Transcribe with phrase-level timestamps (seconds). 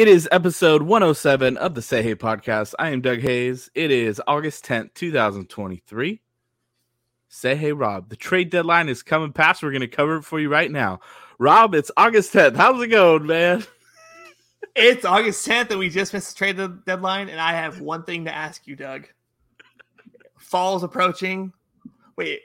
[0.00, 2.72] It is episode 107 of the Say Hey podcast.
[2.78, 3.70] I am Doug Hayes.
[3.74, 6.22] It is August 10th, 2023.
[7.28, 8.08] Say Hey Rob.
[8.08, 9.62] The trade deadline is coming past.
[9.62, 11.00] We're going to cover it for you right now.
[11.38, 12.56] Rob, it's August 10th.
[12.56, 13.62] How's it going, man?
[14.74, 17.28] It's August 10th, and we just missed the trade deadline.
[17.28, 19.06] And I have one thing to ask you, Doug.
[20.38, 21.52] Fall's approaching.
[22.16, 22.40] Wait,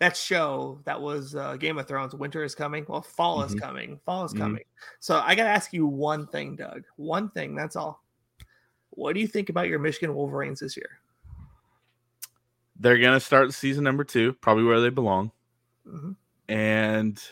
[0.00, 2.14] that show that was uh, Game of Thrones.
[2.14, 2.84] Winter is coming.
[2.88, 3.46] Well, fall Mhm.
[3.46, 4.00] is coming.
[4.04, 4.38] Fall is Mhm.
[4.38, 4.64] coming.
[4.98, 6.84] So I got to ask you one thing, Doug.
[6.96, 7.54] One thing.
[7.54, 8.02] That's all.
[8.90, 10.98] What do you think about your Michigan Wolverines this year?
[12.76, 15.32] They're going to start season number two, probably where they belong.
[15.86, 16.16] Mhm.
[16.48, 17.22] And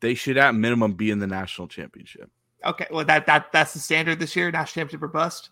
[0.00, 2.30] they should, at minimum, be in the national championship.
[2.64, 4.50] Okay, well that that that's the standard this year.
[4.50, 5.50] National championship or bust.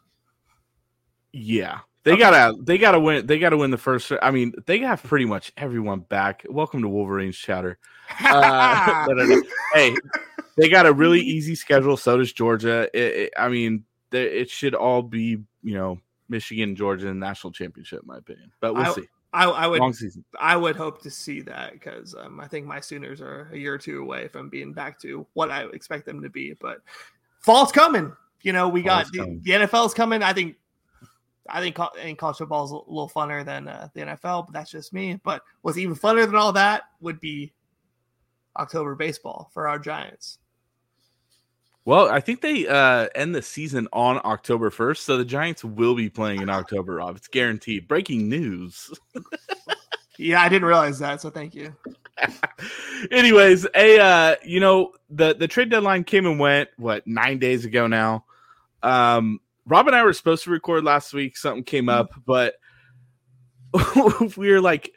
[1.33, 1.81] Yeah.
[2.07, 2.21] They Okay.
[2.21, 5.51] gotta they gotta win they gotta win the first I mean, they have pretty much
[5.57, 6.47] everyone back.
[6.49, 7.79] Welcome to Wolverines chatter.
[8.25, 9.07] Uh.
[9.75, 9.97] Hey,
[10.57, 11.97] they got a really easy schedule.
[11.97, 12.89] So does Georgia.
[12.95, 15.99] It, it- I mean, they, it should all be you know
[16.29, 18.53] Michigan, Georgia, national championship, in my opinion.
[18.61, 19.09] But we'll I- see.
[19.33, 20.25] I, I would Long season.
[20.39, 23.75] I would hope to see that because um, I think my Sooners are a year
[23.75, 26.55] or two away from being back to what I expect them to be.
[26.61, 26.79] But
[27.41, 28.13] fall's coming.
[28.43, 30.23] You know, we got the, the NFL's coming.
[30.23, 30.55] I think
[31.49, 31.75] I think
[32.19, 35.21] college football is a little funner than uh, the NFL, but that's just me.
[35.23, 37.53] But what's even funner than all that would be
[38.57, 40.39] October baseball for our Giants.
[41.85, 45.95] Well, I think they uh, end the season on October first, so the Giants will
[45.95, 46.97] be playing in October.
[46.97, 47.87] Rob, it's guaranteed.
[47.87, 48.91] Breaking news.
[50.19, 51.75] Yeah, I didn't realize that, so thank you.
[53.11, 57.65] Anyways, a uh, you know the the trade deadline came and went what nine days
[57.65, 58.25] ago now.
[58.83, 61.37] Um, Rob and I were supposed to record last week.
[61.37, 62.55] Something came up, but
[64.37, 64.93] we were like,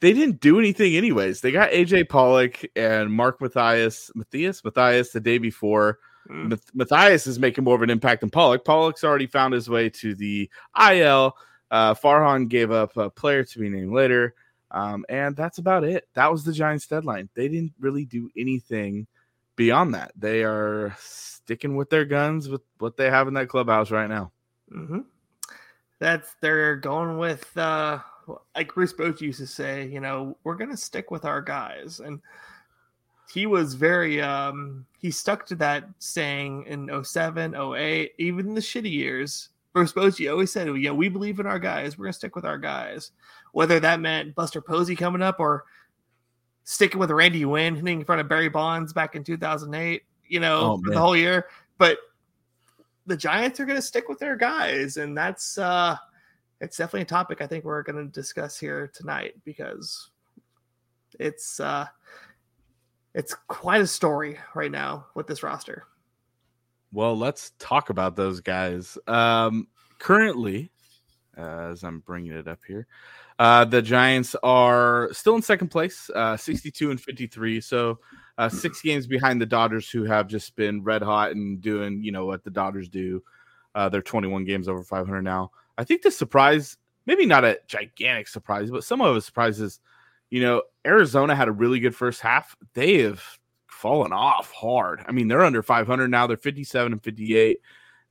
[0.00, 1.40] they didn't do anything anyways.
[1.40, 5.98] They got AJ Pollock and Mark Mathias, Mathias, Mathias the day before.
[6.30, 6.58] Mm.
[6.74, 8.64] Mathias is making more of an impact than Pollock.
[8.64, 10.50] Pollock's already found his way to the
[10.90, 11.36] IL.
[11.70, 14.34] Uh, Farhan gave up a player to be named later.
[14.70, 16.08] Um, and that's about it.
[16.14, 17.28] That was the Giants' deadline.
[17.34, 19.06] They didn't really do anything
[19.56, 20.12] beyond that.
[20.16, 24.32] They are sticking with their guns with what they have in that clubhouse right now.
[24.70, 25.00] hmm
[25.98, 28.00] That's they're going with uh
[28.54, 32.00] like Bruce Bochy used to say, you know, we're gonna stick with our guys.
[32.00, 32.20] And
[33.32, 38.60] he was very um he stuck to that saying in 07, 08, even in the
[38.60, 39.50] shitty years.
[39.72, 42.58] Bruce Bochy always said, Yeah, we believe in our guys, we're gonna stick with our
[42.58, 43.12] guys.
[43.52, 45.64] Whether that meant Buster Posey coming up or
[46.66, 50.72] sticking with Randy Winn hitting in front of Barry Bonds back in 2008, you know,
[50.72, 51.46] Oh, for the whole year.
[51.78, 51.98] But
[53.06, 55.96] the Giants are going to stick with their guys, and that's uh,
[56.60, 60.10] it's definitely a topic I think we're going to discuss here tonight because
[61.20, 61.86] it's uh,
[63.14, 65.84] it's quite a story right now with this roster.
[66.92, 68.98] Well, let's talk about those guys.
[69.06, 69.68] Um,
[70.00, 70.72] currently,
[71.36, 72.86] as I'm bringing it up here,
[73.38, 77.60] uh, the Giants are still in second place, uh, 62 and 53.
[77.60, 77.98] So
[78.38, 82.12] uh, six games behind the Dodgers, who have just been red hot and doing, you
[82.12, 83.22] know, what the Dodgers do.
[83.74, 85.50] Uh, they're 21 games over 500 now.
[85.76, 89.80] I think the surprise, maybe not a gigantic surprise, but some of the surprises,
[90.30, 92.56] you know, Arizona had a really good first half.
[92.72, 93.22] They have
[93.68, 95.04] fallen off hard.
[95.06, 96.26] I mean, they're under 500 now.
[96.26, 97.60] They're 57 and 58,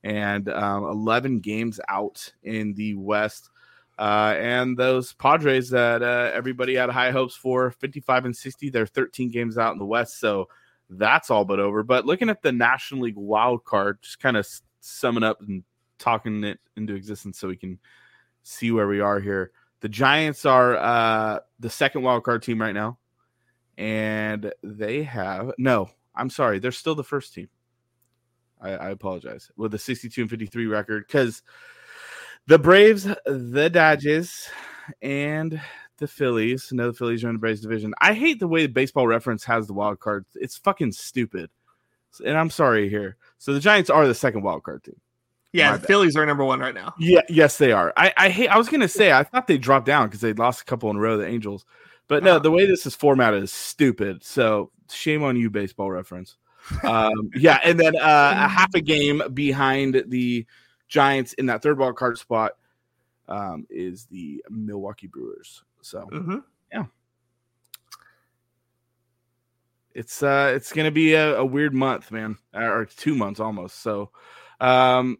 [0.04, 3.50] and um, 11 games out in the West.
[3.98, 8.86] Uh, and those Padres that uh, everybody had high hopes for, 55 and 60, they're
[8.86, 10.20] 13 games out in the West.
[10.20, 10.48] So
[10.90, 11.82] that's all but over.
[11.82, 14.46] But looking at the National League wild card, just kind of
[14.80, 15.64] summing up and
[15.98, 17.78] talking it into existence so we can
[18.42, 19.50] see where we are here.
[19.80, 22.98] The Giants are uh, the second wild card team right now,
[23.76, 25.90] and they have no.
[26.14, 27.48] I'm sorry, they're still the first team.
[28.60, 31.42] I, I apologize with a 62 and 53 record because
[32.46, 34.48] the Braves, the Dodgers,
[35.02, 35.60] and
[35.98, 36.70] the Phillies.
[36.72, 37.92] No, the Phillies are in the Braves division.
[38.00, 40.24] I hate the way the Baseball Reference has the wild card.
[40.34, 41.50] It's fucking stupid,
[42.24, 43.16] and I'm sorry here.
[43.38, 45.00] So the Giants are the second wild card team.
[45.52, 45.86] Yeah, My the bad.
[45.88, 46.92] Phillies are number one right now.
[46.98, 47.92] Yeah, yes, they are.
[47.96, 48.48] I, I hate.
[48.48, 50.96] I was gonna say I thought they dropped down because they lost a couple in
[50.96, 51.16] a row.
[51.16, 51.64] The Angels,
[52.08, 52.38] but no, Uh-huh.
[52.40, 54.22] the way this is formatted is stupid.
[54.22, 56.36] So shame on you, baseball reference.
[56.82, 60.46] Um, yeah, and then uh, a half a game behind the
[60.88, 62.52] Giants in that third wild card spot
[63.28, 65.62] um, is the Milwaukee Brewers.
[65.82, 66.38] So hmm
[69.96, 74.10] it's uh it's gonna be a, a weird month man or two months almost so
[74.60, 75.16] um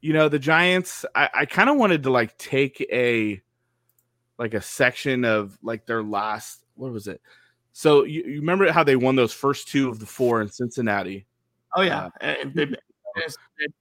[0.00, 3.42] you know the giants i, I kind of wanted to like take a
[4.38, 7.20] like a section of like their last what was it
[7.72, 11.26] so you, you remember how they won those first two of the four in cincinnati?
[11.76, 12.76] Oh yeah, Uh, and they, they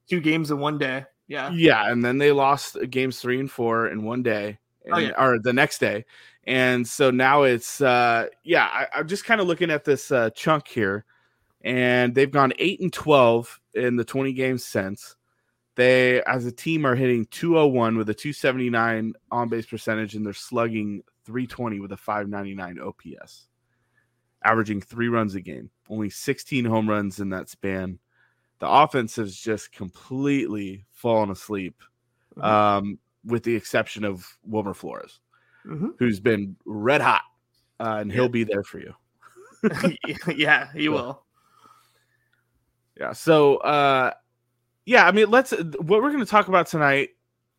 [0.09, 1.05] two games in one day.
[1.27, 4.57] Yeah, yeah and then they lost games three and four in one day
[4.91, 5.23] Oh, yeah.
[5.23, 6.05] or the next day.
[6.45, 10.31] And so now it's uh yeah I, i'm just kind of looking at this uh
[10.31, 11.05] chunk here.
[11.61, 15.15] And they've gone 8 and 12 in the 20 games since.
[15.75, 20.33] They as a team are hitting 201 with a 279 on base percentage and they're
[20.33, 23.48] slugging 320 with a 599 ops
[24.43, 27.99] averaging three runs a game only 16 home runs in that span
[28.59, 31.81] the offense has just completely fallen asleep
[32.37, 32.43] Mhm.
[32.43, 35.19] um, with the exception of Wilmer Flores,
[35.65, 35.93] Mhm.
[35.99, 37.23] who's been red hot,
[37.79, 38.93] uh, and he'll be there for you.
[40.35, 41.25] yeah, he will.
[42.97, 43.13] Yeah.
[43.13, 44.11] So, uh,
[44.85, 45.51] yeah, I mean, let's.
[45.51, 47.09] What we're going to talk about tonight,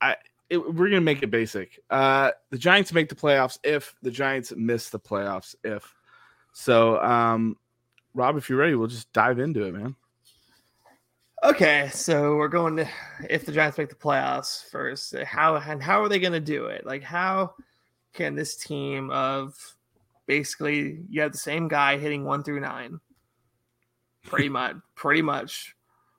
[0.01, 0.17] I
[0.49, 1.79] it, we're going to make it basic.
[1.91, 5.95] Uh, the Giants make the playoffs if the Giants miss the playoffs if.
[6.53, 7.57] So, um,
[8.15, 9.95] Rob, if you're ready, we'll just dive into it, man.
[11.43, 12.89] Okay, so we're going to
[13.29, 16.67] if the Giants make the playoffs first, how and how are they going to do
[16.67, 16.85] it?
[16.85, 17.55] Like, how
[18.13, 19.55] can this team of
[20.27, 23.01] basically you have the same guy hitting one through nine,
[24.25, 25.75] pretty much, pretty much.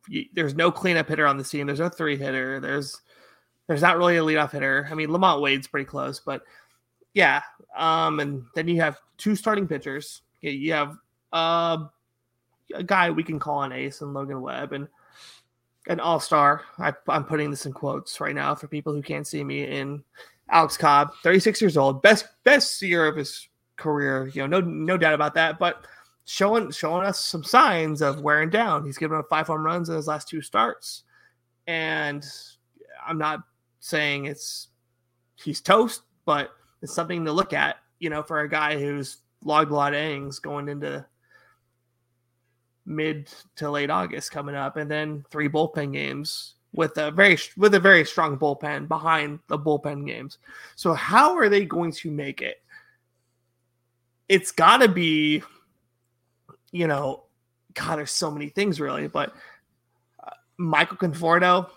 [0.09, 1.67] You, there's no cleanup hitter on the team.
[1.67, 2.59] There's no three hitter.
[2.59, 2.99] There's
[3.67, 4.87] there's not really a leadoff hitter.
[4.89, 6.41] I mean, LaMonte Wade's pretty close, but
[7.13, 7.41] yeah.
[7.75, 10.21] Um, and then you have two starting pitchers.
[10.41, 10.97] You- have
[11.31, 11.85] uh,
[12.73, 14.87] a guy we can call an ace and Logan Webb and
[15.87, 16.61] an all star.
[17.07, 19.63] I'm putting this in quotes right now for people who can't see me.
[19.63, 20.03] In
[20.49, 23.47] Alex Cobb, 36 years old, best best year of his
[23.77, 24.27] career.
[24.33, 25.59] You know, no no doubt about that.
[25.59, 25.85] But
[26.25, 28.85] showing showing us some signs of wearing down.
[28.85, 31.03] He's given up five home runs in his last two starts,
[31.67, 32.25] and
[33.05, 33.41] I'm not
[33.79, 34.69] saying it's
[35.35, 37.77] he's toast, but it's something to look at.
[37.99, 41.05] You know, for a guy who's logged a lot of innings going into
[42.85, 47.73] mid to late August coming up, and then three bullpen games with a very with
[47.73, 50.37] a very strong bullpen behind the bullpen games.
[50.75, 52.61] So how are they going to make it?
[54.29, 55.43] It's got to be,
[56.71, 57.23] you know,
[57.73, 57.97] God.
[57.97, 59.33] There's so many things really, but
[60.23, 61.69] uh, Michael Conforto,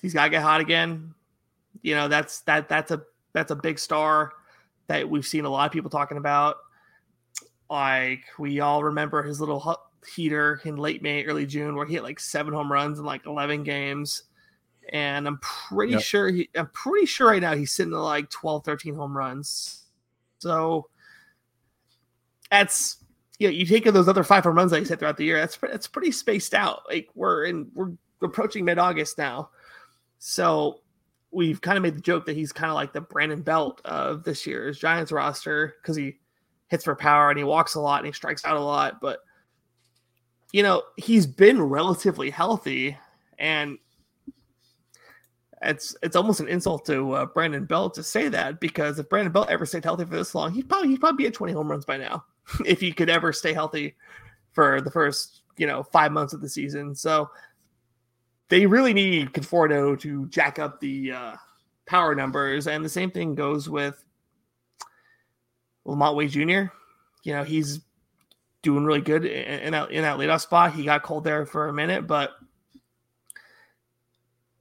[0.00, 1.14] he's got to get hot again.
[1.82, 3.02] You know, that's that that's a
[3.32, 4.32] that's a big star
[4.88, 6.56] that we've seen a lot of people talking about.
[7.70, 9.76] Like we all remember his little
[10.14, 13.26] heater in late May, early June, where he hit like seven home runs in like
[13.26, 14.24] eleven games.
[14.92, 15.98] And I'm pretty Yep.
[15.98, 19.84] sure he I'm pretty sure right now he's sitting at like 12, 13 home runs.
[20.38, 20.88] So
[22.50, 22.96] that's
[23.38, 25.38] you know, you take those other five home runs that he's hit throughout the year,
[25.38, 26.82] that's that's pretty spaced out.
[26.88, 27.92] Like we're in we're
[28.22, 29.50] approaching mid August now.
[30.18, 30.80] So
[31.30, 34.24] we've kind of made the joke that he's kind of like the Brandon Belt of
[34.24, 36.16] this year's Giants roster because he
[36.68, 39.00] hits for power and he walks a lot and he strikes out a lot.
[39.00, 39.20] But
[40.52, 42.96] you know, he's been relatively healthy,
[43.38, 43.78] and
[45.62, 49.32] it's it's almost an insult to uh, Brandon Belt to say that because if Brandon
[49.32, 51.70] Belt ever stayed healthy for this long, he'd probably he'd probably be at 20 home
[51.70, 52.24] runs by now
[52.64, 53.94] if he could ever stay healthy
[54.52, 56.94] for the first you know five months of the season.
[56.94, 57.28] So
[58.48, 61.36] they really need Conforto to jack up the uh,
[61.86, 64.04] power numbers, and the same thing goes with
[65.86, 66.72] LaMonte Wade Jr.
[67.24, 67.80] You know he's
[68.62, 70.72] doing really good in, in that in that leadoff spot.
[70.72, 72.32] He got cold there for a minute, but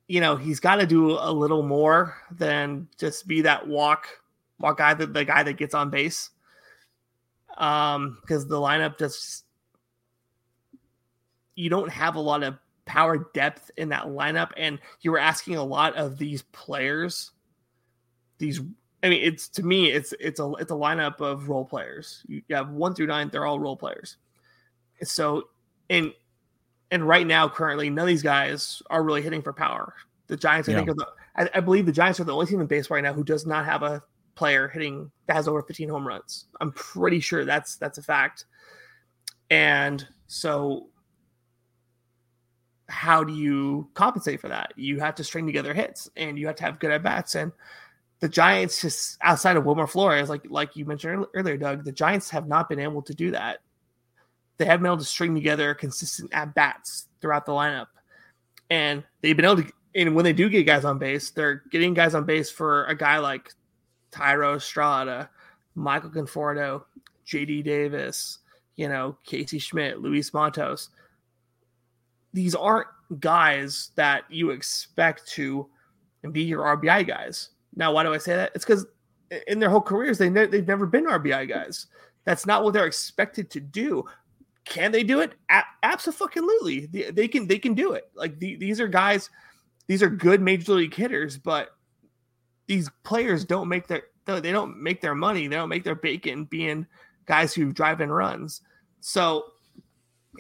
[0.08, 4.08] you know he's got to do a little more than just be that walk
[4.60, 6.32] walk guy, the, the guy that gets on base.
[7.58, 9.46] Um, because the lineup just
[11.56, 12.56] you don't have a lot of
[12.88, 17.32] power depth in that lineup, and you were asking a lot of these players.
[18.40, 18.62] These,
[19.04, 22.24] I mean, it's to me, it's it's a it's a lineup of role players.
[22.28, 24.18] You have one through nine; they're all role players.
[25.04, 25.50] So,
[25.90, 26.14] and
[26.90, 29.94] and right now, currently, none of these guys are really hitting for power.
[30.28, 30.78] The Giants, I Yeah.
[30.78, 33.04] think, are the I, I believe the Giants are the only team in baseball right
[33.04, 34.04] now who does not have a
[34.36, 36.46] player hitting that has over 15 home runs.
[36.62, 38.46] I'm pretty sure that's that's a fact.
[39.50, 40.90] And so
[42.90, 44.74] how do you compensate for that?
[44.76, 47.36] You have to string together hits and you have to have good at bats.
[47.36, 47.52] And
[48.20, 52.30] the Giants, just outside of Wilmer Flores, like like you mentioned earlier, Doug, the Giants
[52.30, 53.60] have not been able to do that.
[54.58, 57.88] They haven't been able to string together consistent at bats throughout the lineup,
[58.70, 59.72] and they've been able to.
[59.94, 62.96] And when they do get guys on base, they're getting guys on base for a
[62.96, 63.52] guy like
[64.12, 65.30] Thairo Estrada,
[65.76, 66.84] Michael Conforto,
[67.26, 67.64] J.D.
[67.64, 68.40] Davis,
[68.76, 70.90] you know, Casey Schmitt, Luis Matos
[72.38, 72.88] these aren't
[73.20, 75.68] guys that you expect to
[76.32, 77.50] be your RBI guys.
[77.76, 78.52] Now, why do I say that?
[78.54, 78.86] It's because
[79.48, 81.88] in their whole careers, they ne- they've never been RBI guys.
[82.26, 84.06] That's not what they're expected to do.
[84.66, 85.34] Can they do it?
[85.50, 86.86] A- absolutely.
[86.86, 87.48] They, they, can.
[87.48, 88.08] They can do it.
[88.14, 89.32] Like the, these are guys.
[89.88, 91.70] These are good major league hitters, but
[92.68, 95.48] these players don't make their they don't make their money.
[95.48, 96.86] They don't make their bacon being
[97.26, 98.62] guys who drive in runs.
[99.00, 99.46] So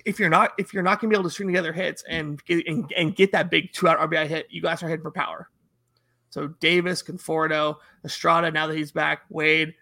[0.05, 2.41] if you're not if you're not going to be able to string together hits and,
[2.49, 5.49] and and get that big two out RBI hit, you guys are heading for power.
[6.29, 8.51] So Davis, Conforto, Estrada.
[8.51, 9.73] Now that he's back, Wade,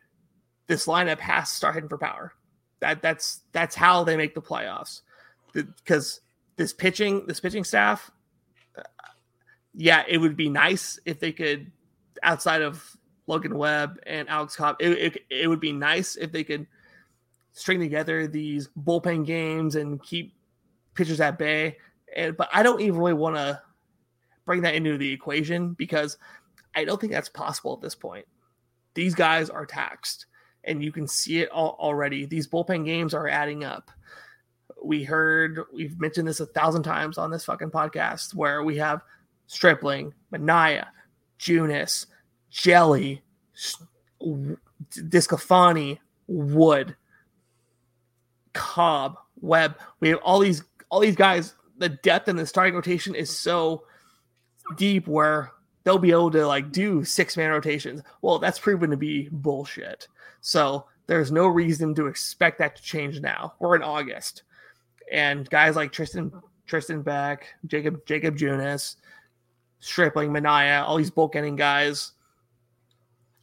[0.68, 2.34] this lineup has to start heading for power.
[2.80, 5.02] That that's that's how they make the playoffs.
[5.54, 6.22] Because
[6.56, 8.12] this pitching this pitching staff,
[8.78, 8.84] uh,
[9.74, 11.72] yeah, it would be nice if they could
[12.24, 12.96] outside of
[13.28, 14.78] Logan Webb and Alex Cobb.
[14.80, 16.68] It, it, it would be nice if they could
[17.56, 20.36] string together these bullpen games and keep
[20.94, 21.78] pitchers at bay.
[22.16, 23.62] And but I don't even really want to
[24.46, 26.18] bring that into the equation because
[26.76, 28.26] I don't think that's possible at this point.
[28.94, 30.28] These guys are taxed,
[30.66, 32.26] and you can see it already.
[32.26, 33.90] These bullpen games are adding up.
[34.84, 39.02] We heard we've mentioned this a thousand times on this fucking podcast where we have
[39.48, 40.88] Stripling, Manaea,
[41.40, 42.08] Junis,
[42.50, 43.24] Jelly,
[44.92, 46.96] DeSclafani, Wood
[48.56, 49.78] Cobb, Webb.
[50.00, 51.54] We have all these all these guys.
[51.78, 53.84] The depth in the starting rotation is so
[54.78, 55.52] deep where
[55.84, 58.02] they'll be able to like do six man rotations.
[58.22, 60.08] Well, that's proven to be bullshit.
[60.42, 63.54] So there's no reason to expect that to change now.
[63.60, 64.44] We're in August,
[65.12, 66.32] and guys like Tristan
[66.66, 68.96] Tristan Beck, Jacob Jacob Junis,
[69.80, 72.14] Stripling, Manaea, all these bulk inning guys.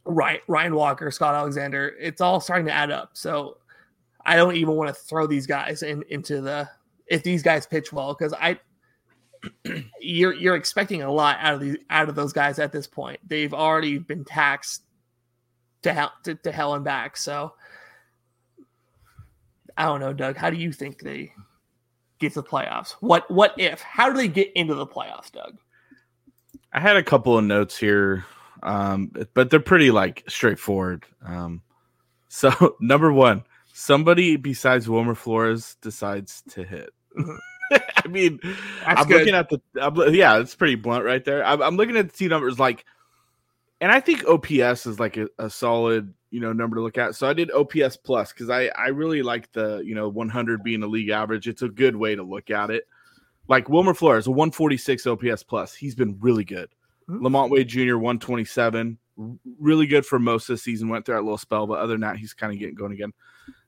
[0.05, 3.11] Right, Ryan Walker, Scott Alexander, it's all starting to add up.
[3.13, 3.57] So
[4.25, 6.69] I don't even want to throw these guys in into the
[7.07, 8.59] if these guys pitch well because I
[9.99, 13.19] you're you're expecting a lot out of these out of those guys at this point.
[13.27, 14.83] They've already been taxed
[15.83, 17.17] to hell to, to hell and back.
[17.17, 17.53] So
[19.77, 20.37] I don't know, Doug.
[20.37, 21.33] How do you think they
[22.19, 22.91] get to the playoffs?
[22.99, 23.81] What what if?
[23.81, 25.57] How do they get into the playoffs, Doug?
[26.71, 28.25] I had a couple of notes here,
[28.63, 31.05] um, but they're pretty like straightforward.
[31.25, 31.61] Um,
[32.29, 33.43] so number one,
[33.83, 36.91] somebody besides Wilmer Flores decides to hit.
[37.71, 39.19] I mean, That's I'm good.
[39.19, 41.43] looking at the I'm, yeah, it's pretty blunt right there.
[41.45, 42.85] I'm, I'm, looking at the team numbers like,
[43.81, 47.15] and I think OPS is like a, a, solid you know number to look at.
[47.15, 50.83] So I did OPS plus because I I really like the you know 100 being
[50.83, 51.47] a league average.
[51.47, 52.87] It's a good way to look at it.
[53.49, 55.73] Like Wilmer Flores, a 146 OPS plus.
[55.75, 56.69] He's been really good.
[57.09, 57.25] Mm-hmm.
[57.25, 57.97] LaMonte Wade Jr.
[57.97, 58.97] 127,
[59.59, 60.87] really good for most of the season.
[60.87, 63.11] Went through that little spell, but other than that, he's kind of getting going again.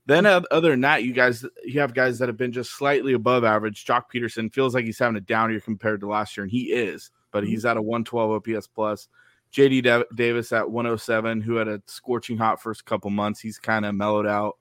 [0.08, 3.44] Then other than that, you guys you have guys that have been just slightly above
[3.44, 3.86] average.
[3.86, 6.72] Joc Pederson feels like he's having a down year compared to last year, and he
[6.72, 7.52] is, but mm-hmm.
[7.52, 9.08] he's at a 112 OPS plus.
[9.52, 13.40] JD Davis at 107, who had a scorching hot first couple months.
[13.40, 14.58] He's kind of mellowed out,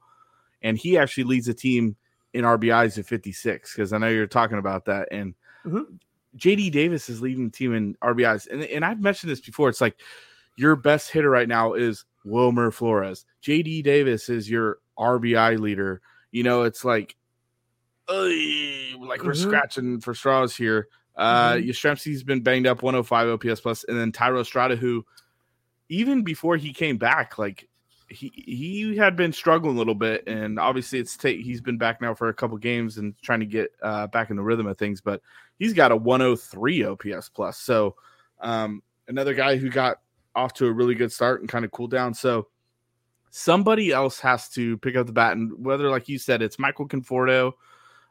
[0.62, 1.96] and he actually leads the team
[2.32, 3.74] in RBIs at 56.
[3.74, 5.34] Because I know you're talking about that, and
[5.66, 5.96] mm-hmm.
[6.38, 9.68] JD Davis is leading the team in RBIs, and and I've mentioned this before.
[9.68, 10.00] It's like
[10.56, 13.24] your best hitter right now is Wilmer Flores.
[13.42, 16.00] JD Davis is your RBI leader.
[16.32, 17.16] You know, it's like,
[18.08, 19.26] like mm-hmm.
[19.26, 20.88] we're scratching for straws here.
[21.16, 21.68] Uh, mm-hmm.
[21.68, 25.04] Yastrzemski's been banged up, 105 OPS plus, and then Thairo Estrada, who
[25.88, 27.68] even before he came back, like
[28.08, 32.00] he he had been struggling a little bit, and obviously it's ta- he's been back
[32.00, 34.76] now for a couple games and trying to get uh, back in the rhythm of
[34.76, 35.00] things.
[35.00, 35.22] But
[35.58, 37.94] he's got a 103 OPS plus, so
[38.40, 40.00] um, another guy who got
[40.34, 42.14] off to a really good start and kind of cool down.
[42.14, 42.48] So
[43.30, 46.88] somebody else has to pick up the bat, and whether, like you said, it's Michael
[46.88, 47.52] Conforto,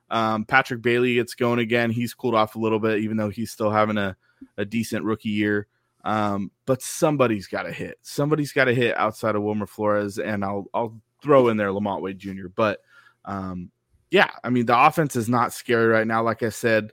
[0.09, 1.89] um, Patrick Bailey gets going again.
[1.89, 4.15] He's cooled off a little bit, even though he's still having a,
[4.57, 5.67] a decent rookie year.
[6.03, 7.97] Um, but somebody's got to hit.
[8.01, 12.01] Somebody's got to hit outside of Wilmer Flores, and I'll I'll throw in there LaMonte
[12.01, 12.47] Wade Jr.
[12.53, 12.81] But
[13.25, 13.71] um,
[14.11, 16.21] yeah, I mean the offense is not scary right now.
[16.21, 16.91] Like I said,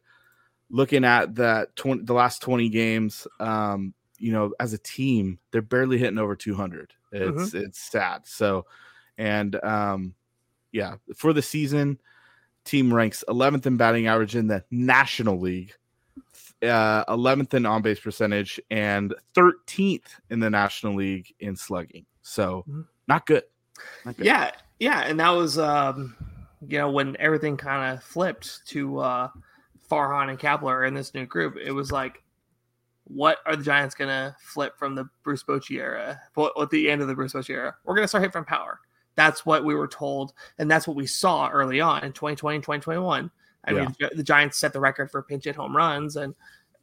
[0.71, 5.63] looking at that 20, the last twenty games, um, you know, as a team, they're
[5.63, 6.93] barely hitting over 200.
[7.13, 7.57] It's mm-hmm.
[7.57, 8.27] it's sad.
[8.27, 8.67] So,
[9.19, 10.15] and um,
[10.73, 12.01] yeah, for the season,
[12.65, 15.75] team ranks 11th in batting average in the National League,
[16.63, 22.07] uh, 11th in on base percentage, and 13th in the National League in slugging.
[22.23, 22.87] So Mhm.
[23.09, 23.45] not good.
[24.05, 24.27] Not good.
[24.27, 26.15] Yeah, yeah, and that was um,
[26.69, 29.29] you know when everything kind of flipped to uh,
[29.91, 31.57] Farhan and Kapler in this new group.
[31.57, 32.23] It was like,
[33.13, 36.21] what are the Giants gonna flip from the Bruce Bochy era?
[36.35, 37.75] What at the end of the Bruce Bochy era?
[37.85, 38.81] We're gonna start hit from power.
[39.17, 42.63] That's what we were told, and that's what we saw early on in 2020 and
[42.63, 43.31] 2021.
[43.65, 46.35] I mean, the Giants set the record for pinch hit home runs and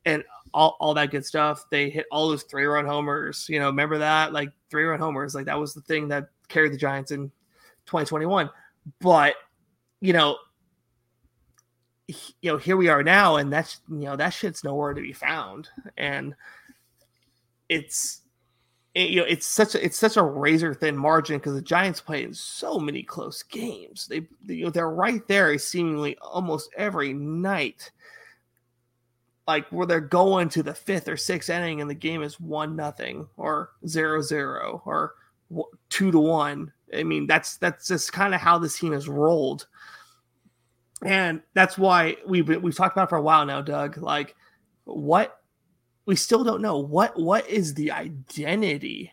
[0.08, 1.66] and all, all that good stuff.
[1.70, 3.46] They hit all those three run homers.
[3.50, 4.32] You know, remember that?
[4.32, 5.36] Like three run homers.
[5.36, 7.30] Like that was the thing that carried the Giants in
[7.88, 8.50] 2021.
[9.02, 9.36] But,
[10.00, 10.38] you know,
[12.08, 15.14] you know, here we are now, and that's you know, that shit's nowhere to be
[15.14, 15.70] found.
[15.98, 16.36] And
[17.70, 18.22] it's
[18.98, 22.02] it, you know, it's such a it's such a razor thin margin because the Giants
[22.02, 24.08] play in so many close games.
[24.08, 27.92] They, you know they're right there seemingly almost every night.
[29.48, 32.76] Like where they're going to the fifth or sixth inning and the game is one
[32.76, 35.14] nothing or zero zero or
[35.90, 36.72] two to one.
[36.92, 39.68] I mean that's that's just kind of how this team has rolled,
[41.04, 43.98] and that's why we've we've talked about for a while now, Doug.
[43.98, 44.36] Like
[44.86, 45.40] what
[46.06, 46.78] we still don't know.
[46.78, 49.12] What what is the identity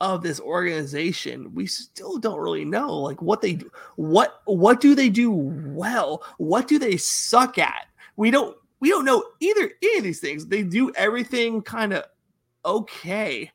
[0.00, 1.54] of this organization?
[1.54, 3.60] We still don't really know like what they
[3.96, 6.24] what what do they do well?
[6.38, 7.86] What do they suck at?
[8.16, 10.46] We don't we don't know either any of these things.
[10.46, 12.04] They do everything kind of
[12.64, 13.52] okay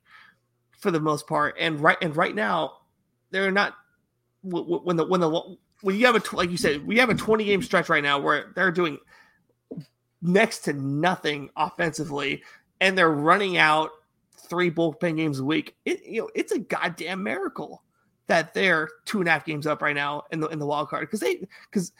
[0.79, 1.55] for the most part.
[1.59, 2.77] And right and right now
[3.31, 3.73] they're not
[4.43, 7.43] when the when the when you have a like you said we have a 20
[7.43, 8.97] game stretch right now where they're doing
[10.21, 12.43] next to nothing offensively,
[12.79, 13.91] and they're running out
[14.33, 15.75] three bullpen games a week.
[15.85, 17.83] It you know it's a goddamn miracle
[18.27, 20.89] that they're two and a half games up right now in the in the wild
[20.89, 21.91] card because they because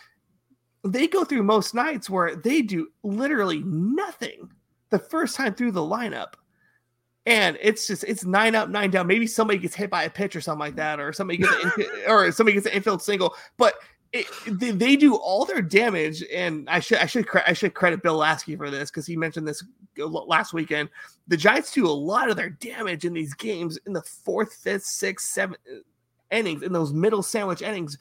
[0.83, 4.49] they go through most nights where they do literally nothing
[4.89, 6.33] the first time through the lineup.
[7.25, 9.05] And it's just it's nine up, nine down.
[9.05, 11.59] Maybe somebody gets hit by a pitch or something like that, or somebody gets an
[11.71, 13.35] infi- or somebody gets an infield single.
[13.57, 13.75] But
[14.13, 18.03] it, they, they do all their damage, and I should I should I should credit
[18.03, 19.63] Bill Laskey for this because he mentioned this
[19.97, 20.89] last weekend.
[21.27, 24.83] The Giants do a lot of their damage in these games in the fourth, fifth,
[24.83, 25.79] sixth, seventh uh,
[26.29, 27.97] innings in those middle sandwich innings,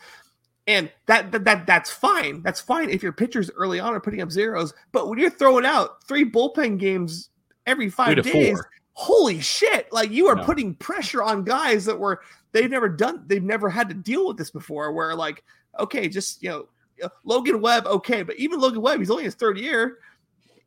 [0.66, 2.42] and that that, that that's fine.
[2.42, 5.64] That's fine if your pitchers early on are putting up zeros, but when you're throwing
[5.64, 7.30] out three bullpen games
[7.66, 8.58] every five days.
[8.58, 8.70] four.
[8.92, 9.92] Holy shit!
[9.92, 10.44] Like you are No.
[10.44, 12.20] putting pressure on guys that were
[12.52, 14.92] they've never done, they've never had to deal with this before.
[14.92, 15.42] Where like,
[15.78, 16.68] okay, just you know,
[17.02, 19.98] uh, Logan Webb, okay, but even Logan Webb, he's only his third year.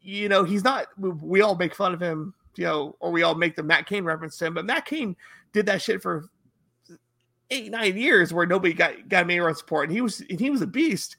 [0.01, 0.87] You know, he's not.
[0.97, 3.87] We, we all make fun of him, you know, or we all make the Matt
[3.87, 5.15] Cain reference to him, but Matt Cain
[5.51, 6.29] did that shit for
[7.51, 10.49] eight nine years where nobody got got any run support, and he was and he
[10.49, 11.17] was a beast.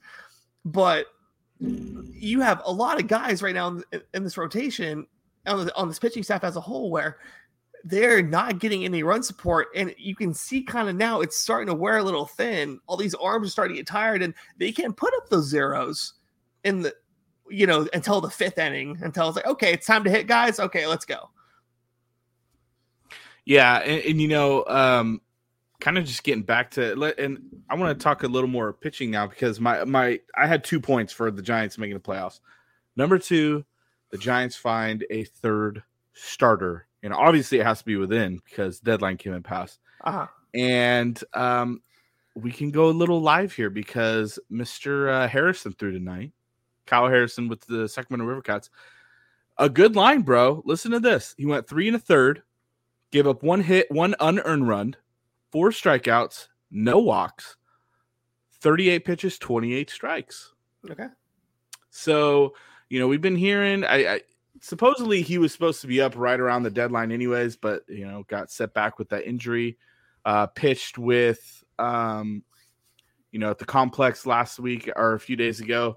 [0.65, 1.07] But
[1.61, 5.07] you have a lot of guys right now in, in this rotation
[5.47, 7.19] on, the, on this pitching staff as a whole where
[7.85, 9.69] they're not getting any run support.
[9.75, 12.81] And you can see kind of now it's starting to wear a little thin.
[12.87, 16.15] All these arms are starting to get tired and they can't put up those zeros
[16.65, 16.95] in the
[17.51, 20.59] you know until the fifth inning until it's like okay it's time to hit guys.
[20.59, 21.29] Okay let's go.
[23.45, 25.21] Yeah, and, and you know, um,
[25.81, 29.11] kind of just getting back to and I want to talk a little more pitching
[29.11, 32.41] now because my my I had two points for the Giants making the playoffs.
[32.97, 33.65] Number two,
[34.15, 39.17] the Giants find a third starter, and obviously it has to be within because deadline
[39.17, 39.81] came and passed.
[40.05, 40.29] uh-huh.
[40.55, 41.83] And um,
[42.37, 46.31] we can go a little live here because Mister uh, Harrison threw tonight.
[46.87, 48.71] Kyle Harrison with the Sacramento River Cats.
[49.59, 50.63] A good line, bro.
[50.65, 51.35] Listen to this.
[51.37, 52.45] He went three and a third,
[53.11, 54.95] gave up one hit, one unearned run,
[55.51, 57.57] four strikeouts, no walks,
[58.61, 60.53] 38 pitches, 28 strikes.
[60.89, 61.09] okay
[61.91, 62.55] So,
[62.95, 64.21] you know, we've been hearing I, I
[64.61, 68.23] supposedly he was supposed to be up right around the deadline anyways, but you know,
[68.29, 69.77] got set back with that injury.
[70.25, 72.45] Uh pitched with um
[73.33, 75.97] you know, at the complex last week or a few days ago.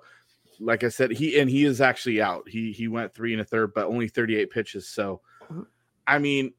[0.60, 2.49] Like I said, he and he is actually out.
[2.49, 4.89] He he went three and a third, but only 38 pitches.
[4.89, 5.67] So Mhm.
[6.07, 6.53] I mean,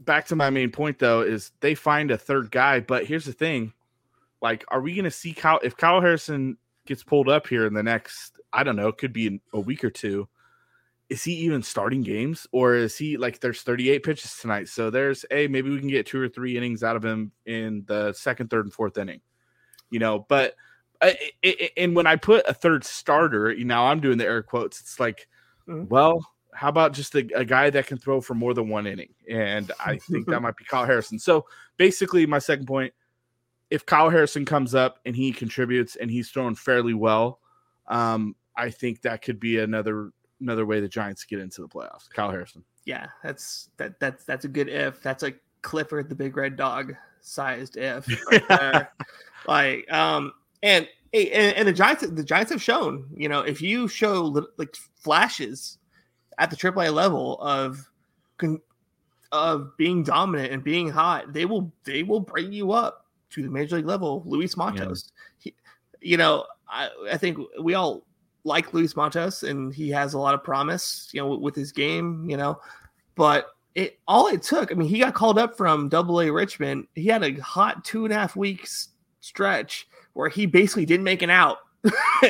[0.00, 3.34] back to my main point though, is they find a third guy, but here's the
[3.34, 3.74] thing.
[4.40, 7.82] Like, are we gonna see Kyle if Kyle Harrison gets pulled up here in the
[7.82, 10.28] next, I don't know, it could be in a week or two.
[11.08, 14.68] Is he even starting games or is he like there's 38 pitches tonight?
[14.68, 17.84] So there's a maybe we can get two or three innings out of him in
[17.86, 19.20] the second, third, and fourth inning,
[19.90, 20.24] you know.
[20.28, 20.54] But
[21.02, 21.18] I,
[21.76, 24.80] and when I put a third starter, you know, I'm doing the air quotes.
[24.80, 25.28] It's like,
[25.68, 25.88] Mhm.
[25.88, 29.12] well, how about just a, a guy that can throw for more than one inning?
[29.28, 31.18] And I think that might be Kyle Harrison.
[31.18, 32.94] So basically, my second point
[33.72, 37.40] if Kyle Harrison comes up and he contributes and he's throwing fairly well,
[37.88, 40.10] um, I think that could be another
[40.42, 42.10] another way the Giants get into the playoffs.
[42.10, 42.62] Kyle Harrison.
[42.84, 45.02] Yeah, that's that that's that's a good if.
[45.02, 45.32] That's a
[45.62, 48.06] Clifford the Big Red Dog sized if.
[48.30, 48.86] Right
[49.48, 53.88] like, um, and and, and the Giants the Giants have shown, you know, if you
[53.88, 55.78] show like flashes
[56.36, 57.88] at the AAA level of
[58.36, 58.60] con-
[59.30, 63.01] of being dominant and being hot, they will they will bring you up
[63.32, 64.22] to the major league level.
[64.26, 65.12] Luis Matos.
[65.40, 65.52] yeah.
[65.52, 65.54] he,
[66.00, 68.04] you know, I, I think we all
[68.44, 71.72] like Luis Matos, and he has a lot of promise, you know, with, with his
[71.72, 72.60] game, you know,
[73.14, 74.70] but it all it took.
[74.70, 76.86] I mean, he got called up from Double A Richmond.
[76.94, 78.88] He had a hot two and a half weeks
[79.20, 81.58] stretch where he basically didn't make an out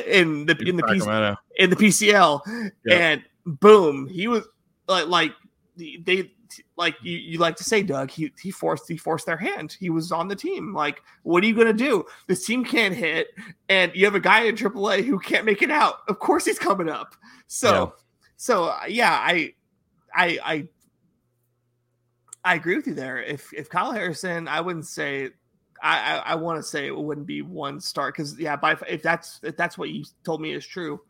[0.06, 2.40] in the in the PC, in the PCL,
[2.84, 3.00] yep.
[3.00, 3.22] and
[3.60, 4.44] boom, he was
[4.88, 5.32] like like
[5.76, 6.32] they
[6.76, 9.76] like you, you like to say, Doug, he he forced he forced their hand.
[9.78, 10.74] He was on the team.
[10.74, 12.04] Like, what are you gonna do?
[12.26, 13.28] This team can't hit,
[13.68, 15.96] and you have a guy in AAA who can't make it out.
[16.08, 17.14] Of course, he's coming up.
[17.46, 18.02] So, yeah.
[18.36, 19.54] so uh, yeah, I,
[20.14, 20.68] I, I,
[22.44, 23.22] I agree with you there.
[23.22, 25.30] If if Kyle Harrison, I wouldn't say.
[25.84, 29.02] I, I, I want to say it wouldn't be one start because yeah, by if
[29.02, 31.00] that's if that's what you told me is true,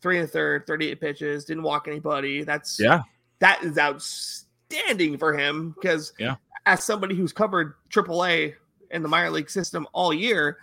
[0.00, 2.44] three and a third, 38 pitches, didn't walk anybody.
[2.44, 3.02] That's yeah,
[3.40, 4.43] that is outstanding
[4.74, 8.54] outstanding for him because yeah, as somebody who's covered AAA
[8.90, 10.58] in the minor league system all year,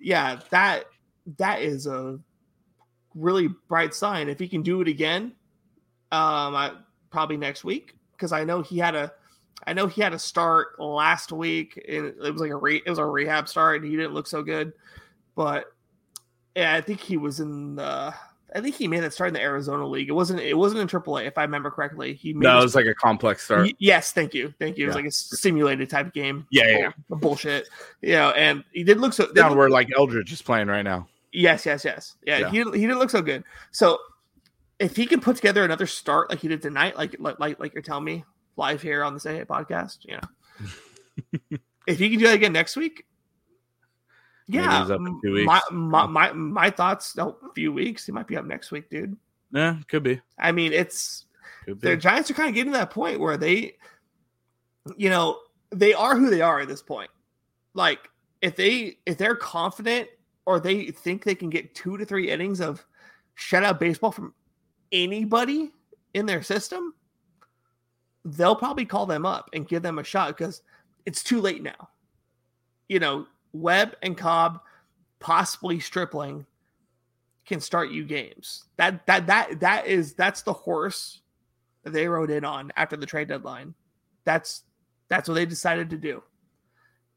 [0.00, 0.86] yeah, that
[1.38, 2.18] that is a
[3.14, 4.28] really bright sign.
[4.28, 5.32] If he can do it again,
[6.12, 6.72] um, I,
[7.10, 9.12] probably next week because I know he had a,
[9.66, 12.88] I know he had a start last week and it was like a re, it
[12.88, 14.72] was a rehab start and he didn't look so good,
[15.34, 15.66] but
[16.56, 18.14] yeah, I think he was in the
[18.54, 20.08] I think he made that start in the Arizona League.
[20.08, 20.40] It wasn't.
[20.40, 22.14] It wasn't in AAA, if I remember correctly.
[22.14, 23.66] He made no, it was like a complex start.
[23.66, 24.84] He, yes, thank you, thank you.
[24.84, 26.46] It was like a simulated type game.
[26.50, 26.90] Yeah, yeah, yeah.
[27.10, 27.68] bullshit.
[28.00, 31.08] You know, and he did look so down where like Eldridge is playing right now.
[31.32, 32.16] Yes, yes, yes.
[32.26, 33.44] Yeah, yeah, he he didn't look so good.
[33.70, 33.98] So
[34.78, 37.74] if he can put together another start like he did tonight, like like like, like
[37.74, 38.24] you're telling me
[38.56, 42.52] live here on the Say Hey podcast, you know, if he can do that again
[42.52, 43.04] next week,
[44.48, 44.86] yeah,
[45.44, 47.14] my, my, my my thoughts.
[47.18, 48.06] Oh, a few weeks.
[48.06, 49.16] He might be up next week, dude.
[49.52, 50.20] Yeah, could be.
[50.38, 51.26] I mean, it's
[51.66, 53.76] the Giants are kind of getting to that point where they,
[54.96, 55.38] you know,
[55.70, 57.10] they are who they are at this point.
[57.74, 57.98] Like
[58.40, 60.08] if they if they're confident
[60.46, 62.84] or they think they can get two to three innings of
[63.38, 64.32] shutout baseball from
[64.92, 65.72] anybody
[66.14, 66.94] in their system,
[68.24, 70.62] they'll probably call them up and give them a shot because
[71.04, 71.90] it's too late now.
[72.88, 74.60] You know, Webb and Cobb,
[75.20, 76.46] possibly Stripling,
[77.46, 78.64] can start you games.
[78.76, 81.22] That that that that is that's the horse
[81.82, 83.74] that they rode in on after the trade deadline.
[84.24, 84.64] That's
[85.08, 86.22] that's what they decided to do.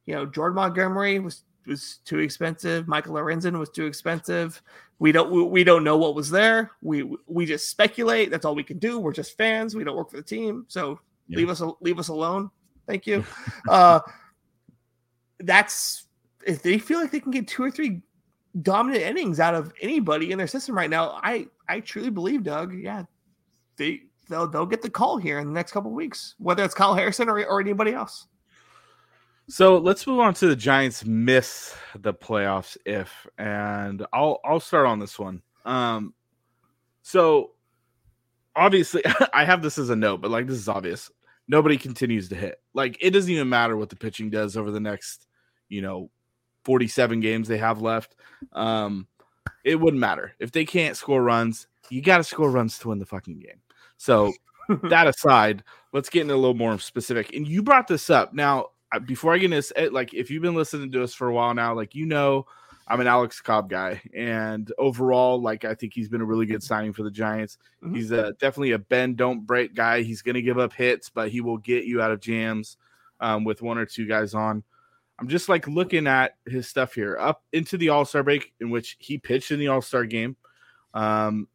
[0.06, 2.88] You know, Jordan Montgomery was was too expensive.
[2.88, 4.62] Michael Lorenzen was too expensive.
[5.00, 6.72] We don't we, we don't know what was there.
[6.82, 8.32] We we just speculate.
[8.32, 9.00] That's all we can do.
[9.00, 9.76] We're just fans.
[9.76, 10.65] We don't work for the team.
[10.67, 11.38] So yeah.
[11.38, 12.50] leave us leave us alone.
[12.88, 13.26] Thank you.
[13.70, 14.00] uh,
[15.39, 16.08] that's
[16.46, 18.02] if they feel like they can get two or three
[18.62, 22.74] dominant innings out of anybody in their system right now, I I truly believe, Doug,
[22.74, 23.04] yeah,
[23.78, 26.96] they they'll they'll get the call here in the next couple weeks, whether it's Kyle
[26.96, 28.28] Harrison or, or anybody else.
[29.48, 34.88] So let's move on to the Giants miss the playoffs if, and I'll I'll start
[34.88, 35.42] on this one.
[35.66, 36.14] Um,
[37.02, 37.52] so
[38.56, 41.12] obviously I have this as a note, but like this is obvious.
[41.48, 42.62] Nobody continues to hit.
[42.74, 45.28] Like it doesn't even matter what the pitching does over the next,
[45.70, 46.10] you know,
[46.63, 48.15] 47 games they have left.
[48.54, 49.08] Um,
[49.63, 51.67] it wouldn't matter if they can't score runs.
[51.89, 53.62] You got to score runs to win the fucking game.
[53.97, 54.34] So
[54.84, 57.34] that aside, let's get into a little more specific.
[57.36, 58.67] And you brought this up now.
[59.06, 61.34] Before I get into this, eh, like if you've been listening to us for a
[61.34, 62.45] while now, like you know,
[62.88, 66.62] I'm an Alex Cobb guy, and overall, like I think he's been a really good
[66.62, 67.58] signing for the Giants.
[67.82, 67.95] Mm-hmm.
[67.95, 70.02] He's a, definitely a bend don't break guy.
[70.02, 72.76] He's going to give up hits, but he will get you out of jams
[73.21, 74.62] um, with one or two guys on.
[75.22, 78.72] I'm just like looking at his stuff here up into the All Star break, in
[78.72, 80.36] which he pitched in the All Star game.
[80.96, 81.48] Um,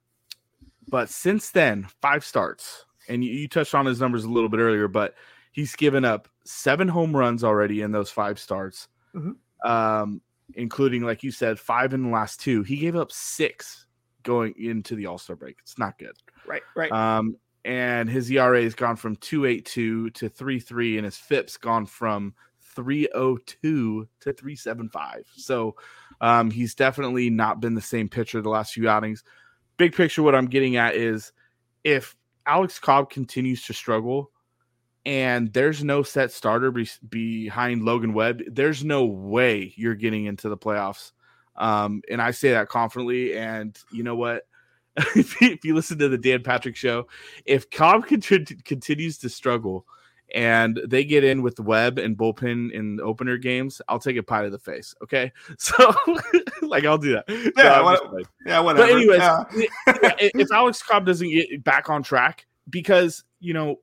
[0.88, 4.60] but since then, five starts, and you, you, touched on his numbers a little bit
[4.60, 5.14] earlier, but
[5.50, 9.68] he's given up seven home runs already in those five starts, mm-hmm.
[9.68, 10.22] um,
[10.54, 12.62] including, like you said, five in the last two.
[12.62, 13.86] He gave up six
[14.22, 15.56] going into the All Star break.
[15.60, 16.14] It's not good.
[16.46, 16.92] Right, right.
[16.92, 22.32] Um, and his ERA has gone from 282 to 33, and his FIP's gone from
[22.76, 25.24] 302 to 375.
[25.36, 25.74] So
[26.20, 29.24] um, he's definitely not been the same pitcher the last few outings.
[29.76, 31.32] Big picture, what I'm getting at is
[31.82, 32.14] if
[32.46, 34.30] Alex Cobb continues to struggle
[35.04, 40.48] and there's no set starter be- behind Logan Webb, there's no way you're getting into
[40.48, 41.12] the playoffs.
[41.56, 43.36] Um, and I say that confidently.
[43.36, 44.42] And you know what?
[45.14, 47.06] if, you, listen to the Dan Patrick show,
[47.44, 49.86] if Cobb cont- continues to struggle
[50.34, 54.42] and they get in with Webb and bullpen in opener games, I'll take a pie
[54.42, 54.94] to the face.
[55.02, 55.74] Okay, so
[56.62, 57.24] like I'll do that.
[57.56, 58.26] Yeah, what- kidding.
[58.46, 58.86] Yeah, whatever.
[58.88, 59.44] But anyways, Yeah.
[59.86, 63.80] if Alex Cobb doesn't get back on track, because you know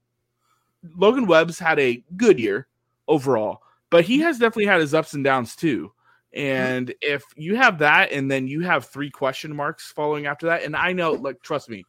[0.97, 2.67] Logan Webb's had a good year
[3.07, 5.91] overall, but he has definitely had his ups and downs too.
[6.33, 10.63] And if you have that, and then you have three question marks following after that,
[10.63, 11.85] and I know, like, trust me,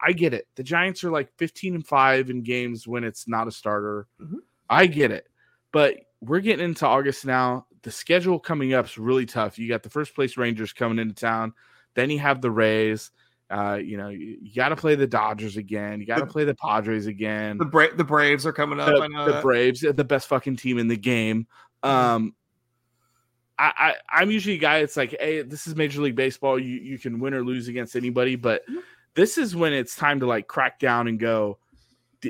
[0.00, 0.46] I get it.
[0.56, 4.06] The Giants are like 15 and 5 in games when it's not a starter.
[4.20, 4.38] Mhm.
[4.68, 5.26] I get it.
[5.72, 7.66] But we're getting into August now.
[7.82, 9.58] The schedule coming up is really tough.
[9.58, 11.52] You got the first place Rangers coming into town,
[11.94, 13.10] then you have the Rays.
[13.48, 16.00] Uh, you know, you, you got to play the Dodgers again.
[16.00, 17.58] You got to play the Padres again.
[17.58, 18.88] the Bra- the Braves are coming up.
[18.88, 19.40] The, I know the.
[19.40, 21.46] Braves, the best fucking team in the game.
[21.84, 21.88] Mhm.
[21.88, 22.34] Um,
[23.58, 23.72] I,
[24.10, 24.78] I I'm usually a guy.
[24.78, 26.58] It's like, hey, this is Major League Baseball.
[26.58, 28.82] You you can win or lose against anybody, but Mhm.
[29.16, 31.58] This is when it's time to like crack down and go.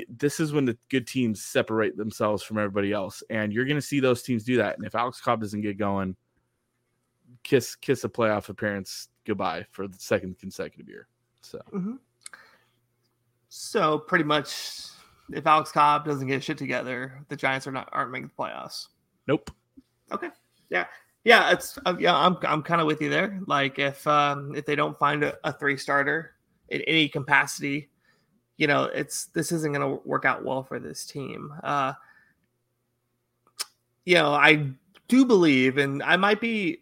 [0.09, 3.81] This is when the good teams separate themselves from everybody else, and you're going to
[3.81, 4.77] see those teams do that.
[4.77, 6.15] And if Alex Cobb doesn't get going,
[7.43, 11.07] kiss kiss a playoff appearance goodbye for the second consecutive year.
[11.41, 11.99] So Mhm.
[13.49, 14.87] So pretty much,
[15.31, 18.87] if Alex Cobb doesn't get shit together, the Giants are not aren't making the playoffs.
[19.27, 19.51] nope.
[20.11, 20.29] Okay
[20.69, 20.85] yeah
[21.23, 22.15] yeah, it's uh, yeah.
[22.15, 23.41] I'm I'm kind of with you there.
[23.47, 26.36] Like if um if they don't find a, a three starter
[26.69, 27.89] in any capacity,
[28.57, 31.53] you know, it's this isn't going to work out well for this team.
[31.63, 31.93] Uh,
[34.05, 34.69] you know, I
[35.07, 36.79] do believe, and I might be,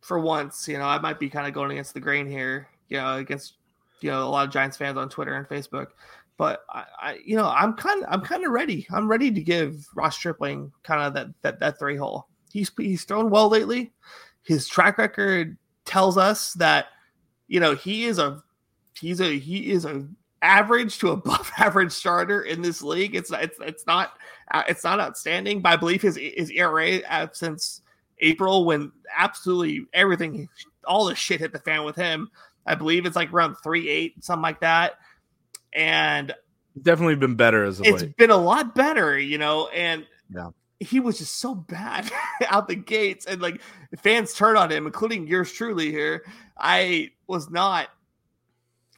[0.00, 2.68] for once, you know, I might be kind of going against the grain here.
[2.88, 3.54] You know, against
[4.00, 5.88] you know a lot of Giants fans on Twitter and Facebook.
[6.36, 8.86] But I, I you know, I'm kind of I'm kind of ready.
[8.90, 12.26] I'm ready to give Ross Stripling kind of that that that three hole.
[12.50, 13.92] He's he's thrown well lately.
[14.42, 16.86] His track record tells us that
[17.48, 18.42] you know he is a
[18.98, 20.06] he's a he is a
[20.42, 23.14] average to above average starter in this league.
[23.14, 24.12] It's it's it's not
[24.52, 27.80] uh, it's not outstanding, but I believe his his ERA uh, since
[28.20, 30.48] April when absolutely everything
[30.84, 32.30] all the shit hit the fan with him.
[32.66, 34.92] I believe it's like around three eight something like that,
[35.72, 36.32] and
[36.80, 38.16] Definitely been better as of it's late.
[38.16, 40.50] been a lot better, you know, and Yeah.
[40.80, 42.10] he was just so bad
[42.48, 43.60] out the gates, and like
[43.98, 46.24] fans turned on him, including yours truly here.
[46.58, 47.88] I was not.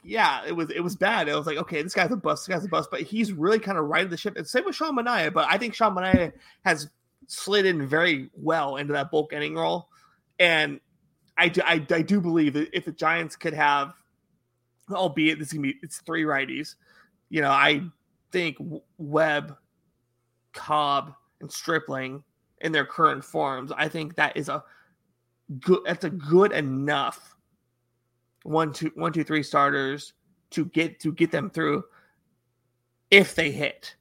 [0.07, 1.27] Yeah, it was it was bad.
[1.27, 3.57] It was like, okay, this guy's a bust, this guy's a bust, but he's really
[3.57, 4.37] kind of righted the ship.
[4.37, 6.31] And same with Sean Manaea, but I think Sean Manaea
[6.63, 6.89] has
[7.25, 9.89] slid in very well into that bulk inning role.
[10.39, 10.79] And
[11.37, 13.93] I do, I, I do believe that if the Giants could have,
[14.91, 16.75] albeit this is gonna be it's three righties,
[17.29, 17.81] you know, I
[18.31, 18.57] think
[18.99, 19.57] Webb,
[20.53, 22.23] Cobb, and Stripling
[22.61, 24.63] in their current forms, I think that is a
[25.59, 25.79] good.
[25.85, 27.34] That's a good enough
[28.45, 30.13] one, two, one, two, three starters
[30.51, 31.83] to get to get them through
[33.09, 33.95] if they hit.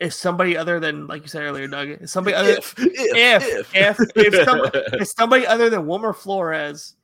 [0.00, 4.00] If somebody other than, like you said earlier, Doug, if somebody other if, if if
[4.16, 6.96] if, some, if somebody other than Wilmer Flores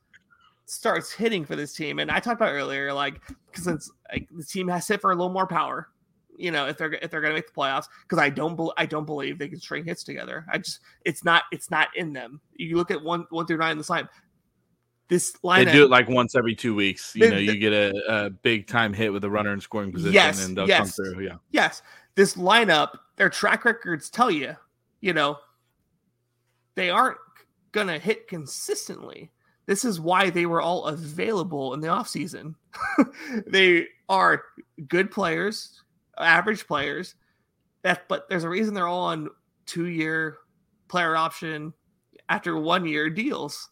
[0.65, 4.45] starts hitting for this team, and I talked about earlier, like because since like, the
[4.45, 5.89] team has to hit for a little more power,
[6.37, 9.07] you know, if they're if they're gonna make the playoffs, because I don't I don't
[9.07, 10.47] believe they can string hits together.
[10.51, 12.41] I just it's not it's not in them.
[12.57, 14.09] You look at one one through nine in the slide.
[15.11, 17.13] This they do it like once every two weeks.
[17.17, 19.91] You They- know, you get a, a big time hit with a runner in scoring
[19.93, 20.79] position, Yes, and they'll yes.
[20.79, 21.25] come through.
[21.27, 21.83] Yeah, yes,
[22.15, 24.57] this lineup, their track records tell you,
[25.01, 25.37] you know,
[26.77, 27.19] they aren't
[27.73, 29.33] gonna hit consistently.
[29.67, 32.55] This is why they were all available in the offseason.
[33.49, 34.45] they are
[34.87, 35.83] good players,
[36.19, 37.17] average players.
[37.83, 39.29] That but there's a reason they're all on
[39.67, 40.39] two year
[40.87, 41.73] player option
[42.29, 43.70] after one year deals.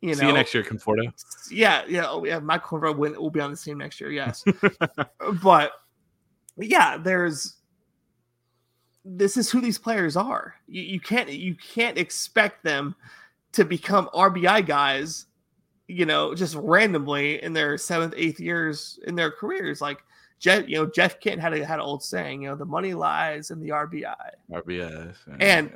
[0.00, 1.12] You see know, you next year, Conforto.
[1.50, 2.38] yeah, yeah, oh, yeah.
[2.38, 4.12] Michael Conrad will, will be on the team next year.
[4.12, 4.44] Yes,
[5.42, 5.72] but
[6.56, 7.56] yeah, there's
[9.04, 10.54] this is who these players are.
[10.68, 12.94] You, you can't you can't expect them
[13.52, 15.26] to become RBI guys,
[15.88, 19.80] you know, just randomly in their seventh, eighth years in their careers.
[19.80, 19.98] Like
[20.38, 22.94] Jeff, you know, Jeff Kent had a had an old saying, you know, the money
[22.94, 24.14] lies in the RBI.
[24.52, 25.72] RBS And-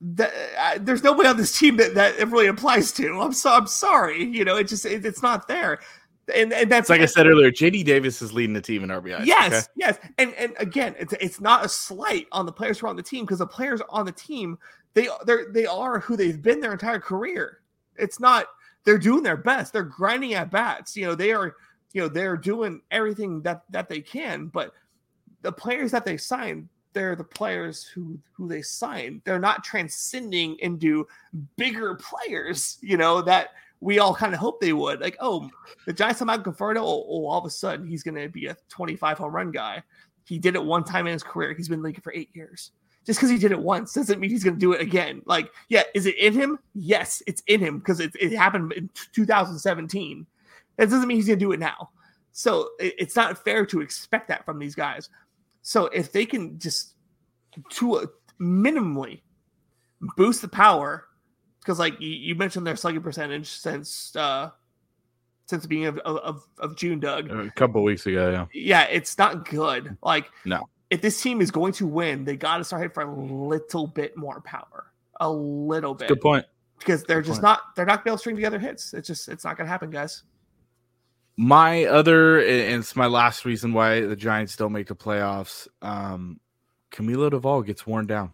[0.00, 3.20] That, uh, there's nobody on this team that, that it really applies to.
[3.20, 5.80] I'm so I'm sorry, you know, it just it, it's not there,
[6.32, 7.50] and and that's it's like I said earlier.
[7.50, 9.26] JD Davis is leading the team in RBI.
[9.26, 12.90] Yes, yes, and and again, it's it's not a slight on the players who are
[12.90, 14.56] on the team because the players on the team
[14.94, 17.60] they they they are who they've been their entire career.
[17.96, 18.46] It's not
[18.84, 19.72] they're doing their best.
[19.72, 20.96] They're grinding at bats.
[20.96, 21.54] You know they are
[21.92, 24.46] you know they're doing everything that that they can.
[24.46, 24.72] But
[25.42, 29.22] the players that they sign, they're the players who who they sign.
[29.24, 31.06] They're not transcending into
[31.56, 32.78] bigger players.
[32.80, 35.00] You know that we all kind of hope they would.
[35.00, 35.48] Like, oh,
[35.86, 38.56] the Giants somehow Conforto, oh, oh, all of a sudden he's going to be a
[38.68, 39.82] 25 home run guy.
[40.24, 41.54] He did it one time in his career.
[41.54, 42.72] He's been leaguing for eight years.
[43.06, 45.22] Just because he did it once doesn't mean he's going to do it again.
[45.24, 46.58] Like, yeah, is it in him?
[46.74, 50.26] Yes, it's in him because it, it happened in 2017.
[50.76, 51.90] That doesn't mean he's going to do it now.
[52.32, 55.08] So it, it's not fair to expect that from these guys.
[55.62, 56.94] So if they can just
[57.70, 58.06] to a,
[58.40, 59.20] minimally
[60.16, 61.06] boost the power
[61.60, 64.50] because like you, you, mentioned their slugging percentage since uh
[65.46, 67.30] since the beginning of, of, of June, Doug.
[67.30, 68.46] A couple weeks ago, yeah.
[68.52, 69.96] Yeah, it's not good.
[70.02, 70.68] Like no.
[70.90, 73.86] If this team is going to win, they got to start hitting for a little
[73.86, 76.08] bit more power, a little bit.
[76.08, 76.46] Good point.
[76.78, 77.58] Because they're good just point.
[77.58, 78.94] not they're not gonna be able to string together hits.
[78.94, 80.22] It's just it's not gonna happen, guys.
[81.40, 85.68] My other and it's my last reason why the Giants don't make the playoffs.
[85.80, 86.40] Um,
[86.90, 88.32] Camilo Doval gets worn down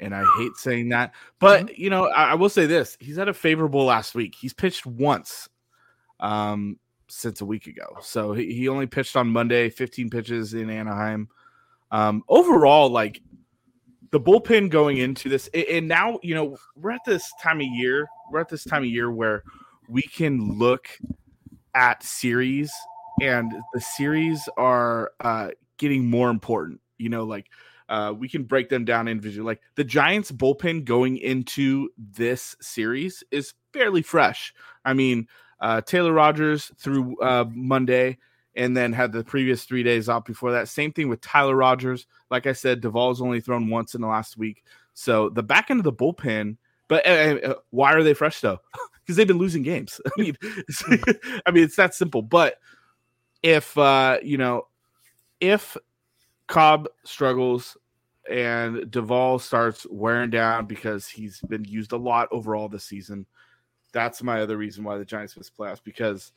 [0.00, 1.12] and I hate saying that.
[1.38, 1.82] But mm-hmm.
[1.82, 4.34] you know, I, I, will say this: he's had a favorable last week.
[4.34, 5.48] He's pitched once
[6.20, 10.70] um, since a week ago, so he, he only pitched on Monday, 15 pitches in
[10.70, 11.28] Anaheim.
[11.90, 13.22] Um, overall, like
[14.10, 18.08] the bullpen going into this, and now you know we're at this time of year.
[18.30, 19.42] We're at this time of year where
[19.88, 20.88] we can look
[21.74, 22.72] at series,
[23.20, 26.80] and the series are uh, getting more important.
[26.98, 27.46] You know, like
[27.88, 29.46] uh, we can break them down individually.
[29.46, 34.52] Like the Giants bullpen going into this series is fairly fresh.
[34.84, 35.28] I mean,
[35.60, 38.18] uh, Taylor Rogers through uh, Monday
[38.54, 40.68] and then had the previous three days off before that.
[40.68, 42.06] Same thing with Tyler Rogers.
[42.30, 44.64] Like I said, Doval's only thrown once in the last week.
[44.94, 46.56] So the back end of the bullpen,
[46.88, 48.58] but uh, why are they fresh though?
[49.08, 50.00] Because they've been losing games.
[50.18, 50.36] I mean,
[51.46, 52.20] I mean, it's that simple.
[52.20, 52.56] But
[53.42, 54.66] if uh, you know,
[55.40, 55.78] if
[56.46, 57.76] Cobb struggles
[58.28, 63.26] and Doval starts wearing down because he's been used a lot overall this season.
[63.92, 66.32] That's my other reason why the Giants missed playoffs because,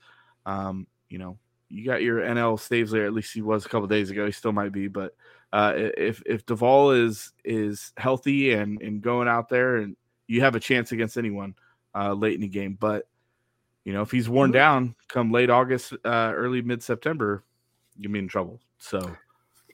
[0.46, 1.38] um, you know,
[1.70, 3.06] you got your NL Staves there.
[3.06, 4.26] At least he was a couple days ago.
[4.26, 5.16] He still might be, but
[5.54, 9.96] uh, if if Doval is is healthy and and going out there, and
[10.28, 11.56] you have a chance against anyone
[11.96, 12.78] uh, late in the game.
[12.80, 13.08] But
[13.84, 17.44] you know, if he's worn down come late August, uh, early mid September,
[17.98, 18.60] you'll be in trouble.
[18.78, 19.00] So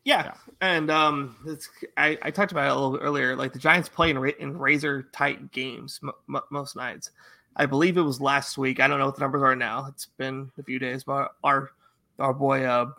[0.06, 0.34] yeah, yeah.
[0.62, 3.36] and um, it's I, I talked about it a little bit earlier.
[3.36, 7.12] Like the Giants play in, in razor tight games m- m- most nights.
[7.58, 8.80] I believe it was last week.
[8.80, 9.88] I don't know what the numbers are now.
[9.88, 11.72] It's been a few days, but our
[12.20, 12.92] our boy uh,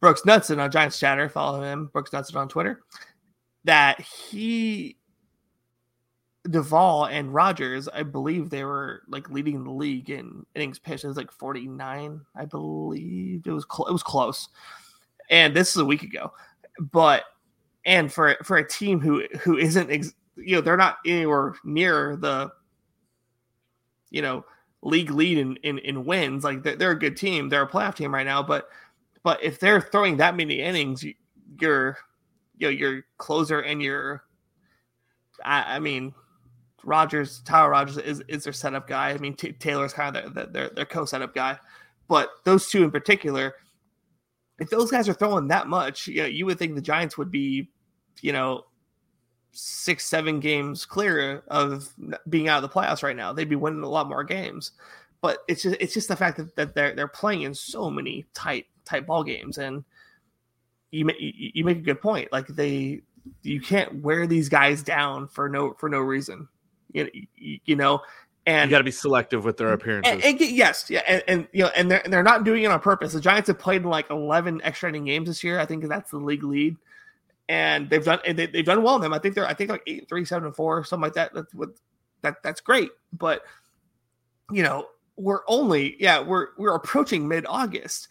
[0.00, 2.82] Brooks Nutson on Giants Chatter, follow him, Brooks Nutson on Twitter.
[3.64, 4.96] That he
[6.48, 11.04] Doval and Rogers, I believe they were like leading the league in innings pitched.
[11.04, 13.46] It was like 49, I believe.
[13.46, 14.48] It was cl- it was close
[15.32, 16.32] and this is a week ago.
[16.78, 17.24] But
[17.84, 22.16] and for for a team who who isn't ex, you know they're not anywhere near
[22.16, 22.52] the
[24.10, 24.44] you know
[24.82, 27.94] league lead in in, in wins like they're, they're a good team they're a playoff
[27.94, 28.68] team right now but
[29.22, 31.04] but if they're throwing that many innings
[31.60, 31.96] your
[32.56, 34.24] you know your closer and your
[35.44, 36.14] I, I mean
[36.84, 40.46] Rogers Tyler Rogers is is their setup guy I mean T- Taylor's kind of their,
[40.46, 41.58] their their co setup guy
[42.08, 43.54] but those two in particular
[44.62, 47.30] if those guys are throwing that much, you know, you would think the Giants would
[47.30, 47.68] be,
[48.20, 48.64] you know,
[49.50, 51.92] six, seven games clear of
[52.28, 53.32] being out of the playoffs right now.
[53.32, 54.72] They'd be winning a lot more games.
[55.20, 58.26] But it's just it's just the fact that, that they're they're playing in so many
[58.34, 59.84] tight tight ball games, and
[60.90, 62.32] you make you make a good point.
[62.32, 63.02] Like they
[63.42, 66.48] you can't wear these guys down for no for no reason.
[66.92, 68.02] You, you know,
[68.46, 70.12] and you got to be selective with their appearances.
[70.12, 72.80] And, and, yes, yeah, and, and, you know, and they're they're not doing it on
[72.80, 73.12] purpose.
[73.12, 75.60] The Giants have played like eleven extra inning games this year.
[75.60, 76.76] I think that's the league lead,
[77.48, 79.12] and they've done and they, have done well in them.
[79.12, 81.32] I think they're I think like eight, three, seven, and four, something like that.
[81.34, 81.70] That's what
[82.22, 82.90] that that's great.
[83.12, 83.42] But
[84.50, 88.08] you know, we're only yeah we're we're approaching mid August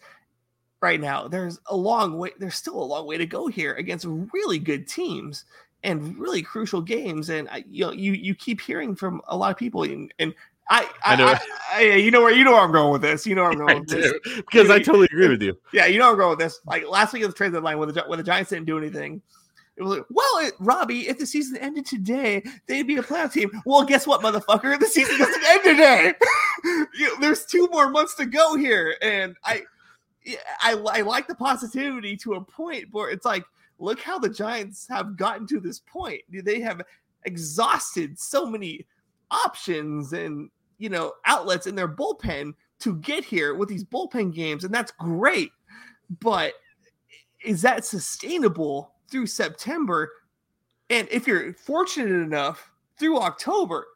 [0.80, 1.28] right now.
[1.28, 2.30] There's a long way.
[2.38, 5.44] There's still a long way to go here against really good teams
[5.84, 7.28] and really crucial games.
[7.28, 10.34] And I, you know, you you keep hearing from a lot of people, and, and
[10.68, 11.34] I, I, I know,
[11.72, 13.26] I, you know where you know where I'm going with this.
[13.26, 15.58] You know where I'm going with this because I totally agree with you.
[15.72, 16.60] Yeah, you know where I'm going with this.
[16.66, 19.20] Like last week of the trade deadline, when the when the Giants didn't do anything,
[19.76, 23.32] it was like, well, it, Robbie, if the season ended today, they'd be a playoff
[23.32, 23.50] team.
[23.64, 24.78] Well, guess what, motherfucker?
[24.78, 26.14] The season doesn't end today.
[26.94, 29.62] you there's two more months to go here, and I,
[30.60, 33.44] I, I like the positivity to a point where it's like
[33.82, 36.22] look how the Giants have gotten to this point.
[36.30, 36.82] They have
[37.24, 38.86] exhausted so many
[39.30, 44.64] options and you know outlets in their bullpen to get here with these bullpen games,
[44.64, 45.50] and that's great.
[46.20, 46.54] But
[47.44, 50.10] is that sustainable through September?
[50.90, 53.86] And if you're fortunate enough through October,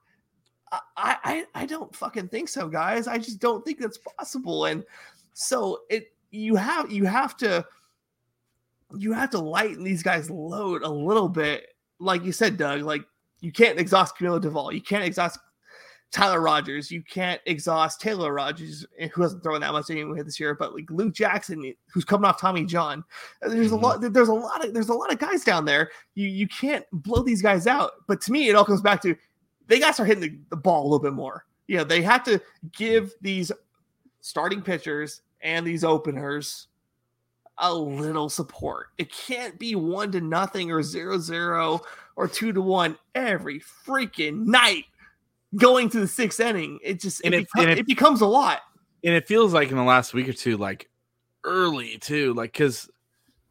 [0.73, 3.07] I, I I don't fucking think so, guys.
[3.07, 4.67] I just don't think that's possible.
[4.67, 4.85] And
[5.33, 7.65] so it you have you have to
[8.95, 11.67] you have to lighten these guys' load a little bit.
[11.99, 13.03] Like you said, Doug, like
[13.41, 14.73] you can't exhaust Camilo Doval.
[14.73, 15.39] You can't exhaust
[16.13, 16.91] Tyler Rogers.
[16.91, 20.75] You can't exhaust Taylor Rogers, eh, who hasn't thrown that much anyway this year, but
[20.75, 23.05] like Luke Jackson, who's coming off Tommy John.
[23.43, 23.75] There's mm-hmm.
[23.75, 24.01] a lot.
[24.01, 25.91] There's a lot of there's a lot of guys down there.
[26.15, 27.93] You you can't blow these guys out.
[28.07, 29.17] But to me, it all comes back to
[29.67, 31.45] they got to start hitting the, the ball a little bit more.
[31.67, 32.41] You know, they have to
[32.73, 33.51] give these
[34.21, 36.69] starting pitchers and these openers
[37.59, 38.89] a little support.
[38.99, 41.81] It can't be one to nothing or zero zero
[42.17, 44.85] or two to one every freaking night
[45.57, 46.79] going to the sixth inning.
[46.83, 48.61] It just it, it, becomes, it, it becomes a lot.
[49.05, 50.89] And it feels like in the last week or two, like
[51.45, 52.91] early too, like because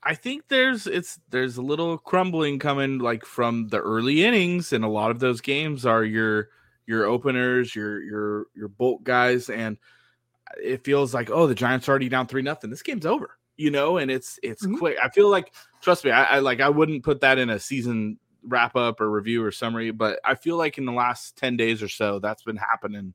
[0.03, 4.85] I think there's it's there's a little crumbling coming like from the early innings, and
[4.85, 6.49] a lot of those games are your
[6.85, 9.77] your openers, your your your bolt guys, and
[10.61, 12.69] it feels like oh the Giants are already down three nothing.
[12.69, 14.77] This game's over, you know, and it's it's mm-hmm.
[14.77, 14.97] quick.
[15.01, 18.19] I feel like trust me, I, I like I wouldn't put that in a season
[18.47, 21.81] wrap up or review or summary, but I feel like in the last 10 days
[21.81, 23.13] or so, that's been happening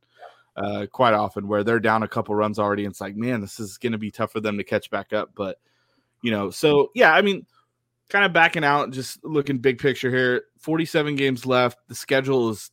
[0.56, 2.84] uh, quite often where they're down a couple runs already.
[2.84, 5.12] And it's like, man, this is going to be tough for them to catch back
[5.12, 5.30] up.
[5.34, 5.58] But,
[6.22, 7.46] you know, so yeah, I mean,
[8.08, 11.78] kind of backing out, just looking big picture here 47 games left.
[11.88, 12.70] The schedule is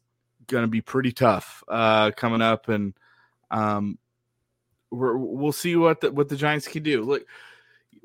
[0.48, 2.70] going to be pretty tough uh, coming up.
[2.70, 2.94] And,
[3.52, 3.98] um,
[4.90, 7.04] we're, we'll see what the, what the Giants can do.
[7.04, 7.26] Look,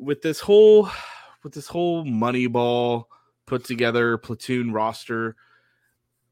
[0.03, 0.90] with this whole
[1.42, 3.09] with this whole money ball
[3.46, 5.36] put together platoon roster.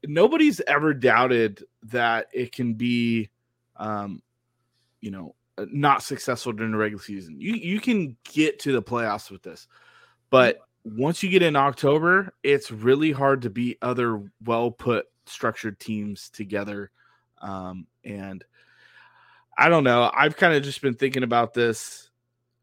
[0.03, 3.29] Nobody's ever doubted that it can be,
[3.75, 4.21] um,
[4.99, 7.39] you know, uh, not successful during the regular season.
[7.39, 9.67] You you can get to the playoffs with this,
[10.29, 15.79] but once you get in October, it's really hard to beat other well put structured
[15.79, 16.91] teams together.
[17.39, 18.43] Um, and
[19.57, 20.09] I don't know.
[20.13, 22.09] I've kind of just been thinking about this.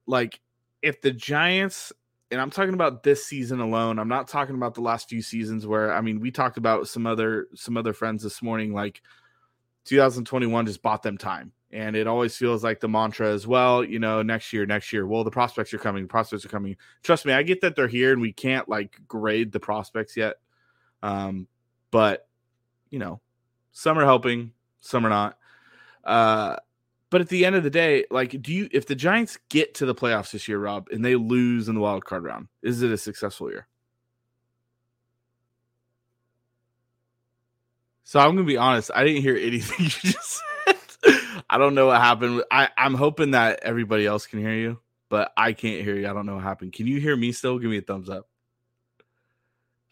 [0.07, 0.41] Like,
[0.83, 1.93] if the Giants
[2.31, 3.99] and I'm talking about this season alone.
[3.99, 7.07] I'm not talking about the last few seasons where I mean we talked about some
[7.07, 9.03] other some other friends this morning like
[9.85, 11.53] 2021 just bought them time.
[11.71, 15.07] And it always feels like the mantra as well, you know, next year, next year.
[15.07, 16.77] Well, the prospects are coming, the prospects are coming.
[17.03, 20.37] Trust me, I get that they're here and we can't like grade the prospects yet.
[21.03, 21.47] Um,
[21.91, 22.27] but
[22.91, 23.21] you know,
[23.73, 25.39] some are helping, some are not.
[26.05, 26.57] Uh
[27.11, 29.87] but at the end of the day, like, do you if the Giants get to
[29.87, 32.91] the playoffs this year, Rob, and they lose in the wild card round, is it
[32.91, 33.67] a successful year?
[38.05, 40.77] So I'm gonna be honest, I didn't hear anything you just said.
[41.51, 42.43] I don't know what happened.
[42.51, 46.09] I, I'm hoping that everybody else can hear you, but I can't hear you.
[46.09, 46.73] I don't know what happened.
[46.73, 47.59] Can you hear me still?
[47.59, 48.27] Give me a thumbs up.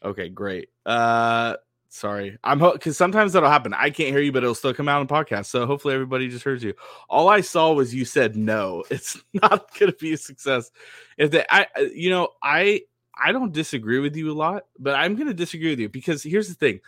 [0.04, 0.68] Okay, great.
[0.84, 1.56] Uh
[1.96, 3.72] Sorry, I'm because sometimes that'll happen.
[3.72, 5.46] I can't hear you, but it'll still come out on podcast.
[5.46, 6.74] So hopefully everybody just heard you.
[7.08, 8.84] All I saw was you said no.
[8.90, 10.70] It's not going to be a success.
[11.16, 12.82] If they, I, uh, you know, I,
[13.16, 16.22] I don't disagree with you a lot, but I'm going to disagree with you because
[16.22, 16.80] here's the thing.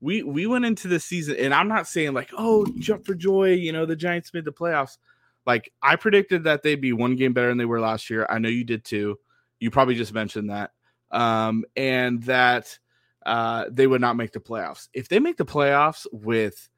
[0.00, 3.52] We we went into the season, and I'm not saying like, oh, jump for joy.
[3.52, 4.98] You know, the Giants made the playoffs.
[5.46, 8.26] Like I predicted that they'd be one game better than they were last year.
[8.28, 9.20] I know you did too.
[9.60, 10.72] You probably just mentioned that,
[11.12, 12.76] um, and that
[13.26, 14.88] uh, they would not make the playoffs.
[14.94, 16.68] If they make the playoffs with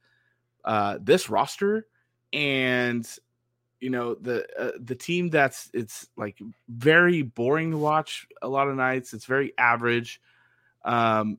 [0.64, 1.86] uh, this roster
[2.32, 3.08] and
[3.80, 8.66] you know the uh, the team that's it's like very boring to watch a lot
[8.66, 9.12] of nights.
[9.12, 10.20] It's very average
[10.84, 11.38] um,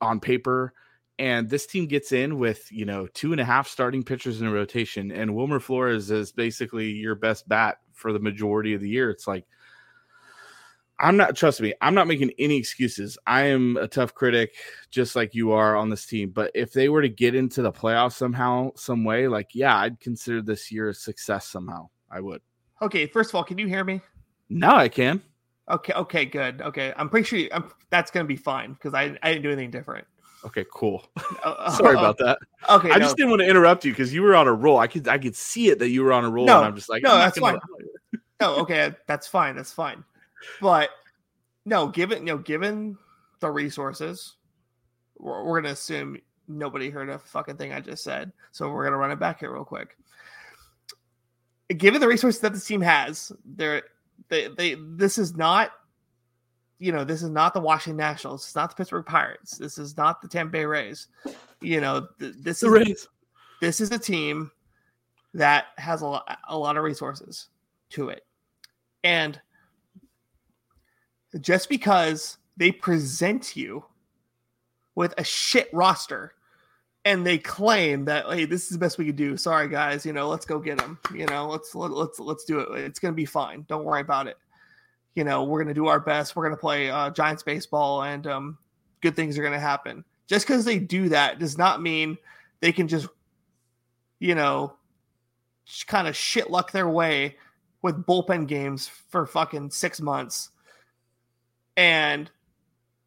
[0.00, 0.72] on paper.
[1.18, 4.46] And this team gets in with you know two and a half starting pitchers in
[4.46, 8.90] a rotation, and Wilmer Flores is basically your best bat for the majority of the
[8.90, 9.08] year.
[9.08, 9.46] It's like
[10.98, 13.18] I'm not trust me, I'm not making any excuses.
[13.26, 14.54] I am a tough critic
[14.90, 17.72] just like you are on this team, but if they were to get into the
[17.72, 21.88] playoffs somehow, some way, like yeah, I'd consider this year a success somehow.
[22.10, 22.40] I would.
[22.82, 24.00] Okay, first of all, can you hear me?
[24.48, 25.22] No, I can.
[25.68, 26.62] Okay, okay, good.
[26.62, 26.92] Okay.
[26.96, 29.70] I'm pretty sure I'm, that's going to be fine because I I didn't do anything
[29.70, 30.06] different.
[30.44, 31.04] Okay, cool.
[31.44, 32.38] Uh, Sorry uh, about that.
[32.70, 33.00] Okay, I no.
[33.00, 34.78] just didn't want to interrupt you because you were on a roll.
[34.78, 36.76] I could I could see it that you were on a roll, no, and I'm
[36.76, 37.58] just like, no, that's fine.
[38.40, 39.56] no, okay, that's fine.
[39.56, 40.04] That's fine.
[40.60, 40.90] But
[41.64, 42.96] no, given know, given
[43.40, 44.36] the resources,
[45.18, 46.18] we're, we're gonna assume
[46.48, 48.32] nobody heard a fucking thing I just said.
[48.52, 49.96] So we're gonna run it back here real quick.
[51.76, 53.82] Given the resources that the team has, there
[54.28, 55.72] they they this is not
[56.78, 58.44] you know, this is not the Washington Nationals.
[58.44, 59.56] It's not the Pittsburgh Pirates.
[59.56, 61.08] This is not the Tampa Bay Rays.
[61.60, 63.08] You know, th- this the is Rays.
[63.60, 64.50] this is a team
[65.32, 67.48] that has a lot, a lot of resources
[67.90, 68.26] to it,
[69.04, 69.40] and
[71.40, 73.84] just because they present you
[74.94, 76.32] with a shit roster
[77.04, 79.36] and they claim that hey, this is the best we could do.
[79.36, 80.98] Sorry guys, you know, let's go get them.
[81.14, 82.80] You know, let's let, let's let's do it.
[82.80, 83.64] It's gonna be fine.
[83.68, 84.36] Don't worry about it.
[85.14, 86.34] You know, we're gonna do our best.
[86.34, 88.58] We're gonna play uh, Giants baseball, and um,
[89.00, 90.04] good things are gonna happen.
[90.26, 92.18] Just because they do that does not mean
[92.60, 93.06] they can just,
[94.18, 94.74] you know,
[95.86, 97.36] kind of shit luck their way
[97.82, 100.50] with bullpen games for fucking six months.
[101.76, 102.30] And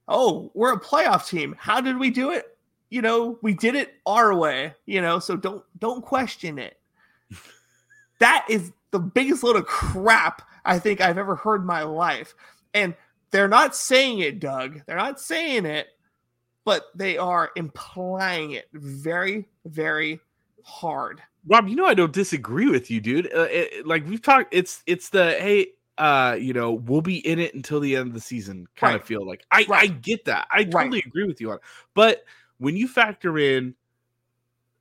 [0.08, 1.56] oh, we're a playoff team.
[1.58, 2.58] How did we do it?
[2.90, 6.80] You know, we did it our way, you know, so don't don't question it.
[8.20, 12.36] that is the biggest load of crap I think I've ever heard in my life.
[12.74, 12.96] And
[13.32, 14.82] they're not saying it, Doug.
[14.86, 15.88] They're not saying it,
[16.66, 20.20] but they are implying it very, very
[20.64, 21.22] hard.
[21.48, 23.28] Rob, you know I don't disagree with you, dude.
[23.34, 25.68] Uh, it, like we've talked, it's it's the hey,
[26.00, 28.68] uh, you know, we'll be in it until the end of the season.
[28.76, 29.02] Kind Right.
[29.02, 29.84] of feel like I Right.
[29.84, 30.48] I get that.
[30.52, 30.72] I Right.
[30.72, 31.58] totally agree with you on.
[31.58, 31.62] it.
[31.94, 32.24] But
[32.58, 33.76] when you factor in,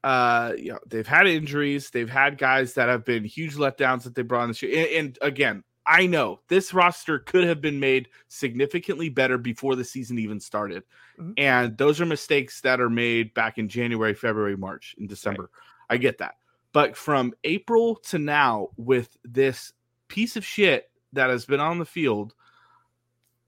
[0.04, 4.14] uh, you know, they've had injuries, they've had guys that have been huge letdowns that
[4.14, 5.64] they brought in this year, and, and again.
[5.90, 10.82] I know this roster could have been made significantly better before the season even started.
[11.18, 11.32] Mhm.
[11.38, 15.48] And those are mistakes that are made back in January, February, March, and December.
[15.88, 16.34] I get that.
[16.74, 19.72] But from April to now, with this
[20.08, 22.34] piece of shit that has been on the field,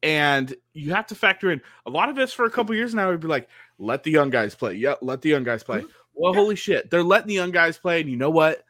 [0.03, 3.11] and you have to factor in a lot of us for a couple years now
[3.11, 3.49] We'd be like,
[3.79, 4.75] let the young guys play.
[4.75, 5.85] Yeah, let the young guys play.
[6.15, 8.65] Well, holy shit, they're letting the young guys play, and you know what?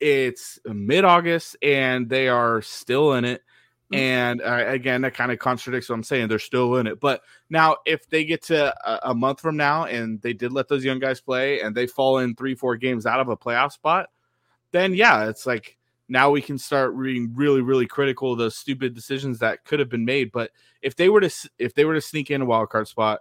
[0.00, 3.42] It's mid August, and they are still in it.
[3.92, 3.98] Mhm.
[3.98, 6.28] And uh, again, that kind of contradicts what I'm saying.
[6.28, 7.00] They're still in it.
[7.00, 10.68] But now, if they get to a, a month from now and they did let
[10.68, 13.72] those young guys play and they fall in three, four games out of a playoff
[13.72, 14.10] spot,
[14.72, 15.77] then yeah, it's like
[16.08, 19.88] now we can start being really, really critical of those stupid decisions that could have
[19.88, 20.32] been made.
[20.32, 20.50] But
[20.82, 23.20] if they were to if they were to sneak in a wild card spot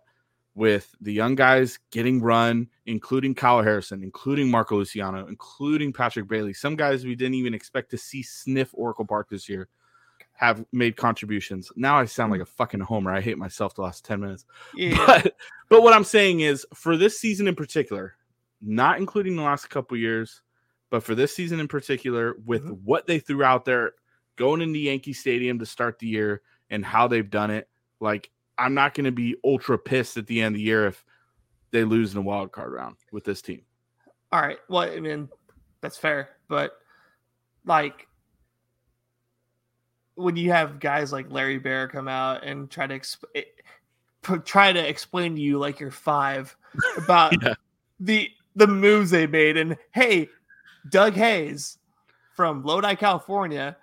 [0.56, 6.54] with the young guys getting run, including Kyle Harrison, including Marco Luciano, including Patrick Bailey,
[6.54, 9.70] some guys we didn't even expect to see sniff Oracle Park this year
[10.34, 11.72] have made contributions.
[11.76, 13.12] Now I sound like a fucking homer.
[13.12, 14.46] I hate myself the last 10 minutes.
[14.76, 14.98] Yeah.
[15.06, 15.36] But
[15.70, 18.16] but what I'm saying is for this season in particular,
[18.62, 20.42] not including the last couple years,
[20.90, 22.82] but for this season in particular, with Mhm.
[22.84, 23.94] what they threw out there
[24.36, 27.70] going into Yankee Stadium to start the year and how they've done it,
[28.00, 31.04] like I'm not going to be ultra pissed at the end of the year if
[31.72, 33.62] they lose in a wild card round with this team.
[34.32, 34.58] All right.
[34.70, 35.30] Well, I mean,
[35.82, 36.78] that's fair, but
[37.66, 38.08] like
[40.16, 43.44] when you have guys like Larry Baer come out and try to exp- eh,
[44.24, 46.56] p- try to explain to you like you're five
[46.98, 47.54] about Yeah.
[48.00, 50.28] the the moves they made, and hey,
[50.90, 51.78] Doug Hayes
[52.36, 53.78] from Lodi, California,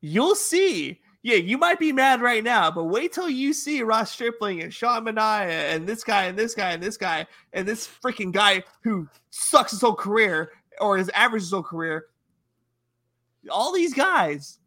[0.00, 1.00] you'll see.
[1.22, 4.72] Yeah, you might be mad right now, but wait till you see Ross Stripling and
[4.72, 8.62] Sean Manaea and this guy and this guy and this guy and this freaking guy
[8.82, 12.06] who sucks his whole career or his average his whole career.
[13.50, 14.60] All these guys,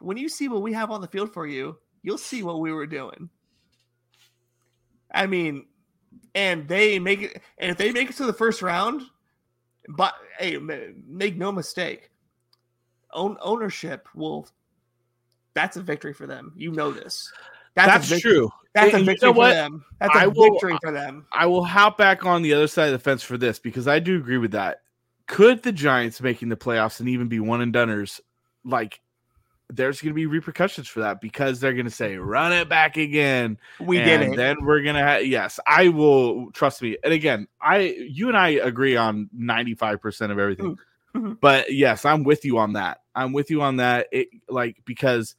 [0.00, 2.72] when you see what we have on the field for you, you'll see what we
[2.72, 3.28] were doing.
[5.12, 5.66] I mean,
[6.34, 9.02] and they make it, and if they make it to the first round,
[9.88, 10.58] but hey,
[11.06, 12.10] make no mistake,
[13.12, 14.48] own ownership will.
[15.54, 16.52] That's a victory for them.
[16.56, 17.32] You know this.
[17.74, 18.50] That's, a true.
[18.74, 19.84] That's a And you victory know for them.
[20.00, 21.26] That's a I will- victory for them.
[21.32, 23.98] I will hop back on the other side of the fence for this because I
[23.98, 24.82] do agree with that.
[25.26, 28.20] Could the Giants making the playoffs and even be one and doneers,
[28.64, 29.00] like
[29.74, 32.96] there's going to be repercussions for that because they're going to say run it back
[32.96, 33.58] again.
[33.80, 34.36] We and did it.
[34.36, 36.96] Then we're gonna have yes, I will trust me.
[37.02, 40.78] And again, I you and I agree on 95% of everything.
[41.14, 41.38] Mhm.
[41.40, 43.00] But yes, I'm with you on that.
[43.14, 44.08] I'm with you on that.
[44.12, 45.36] It like because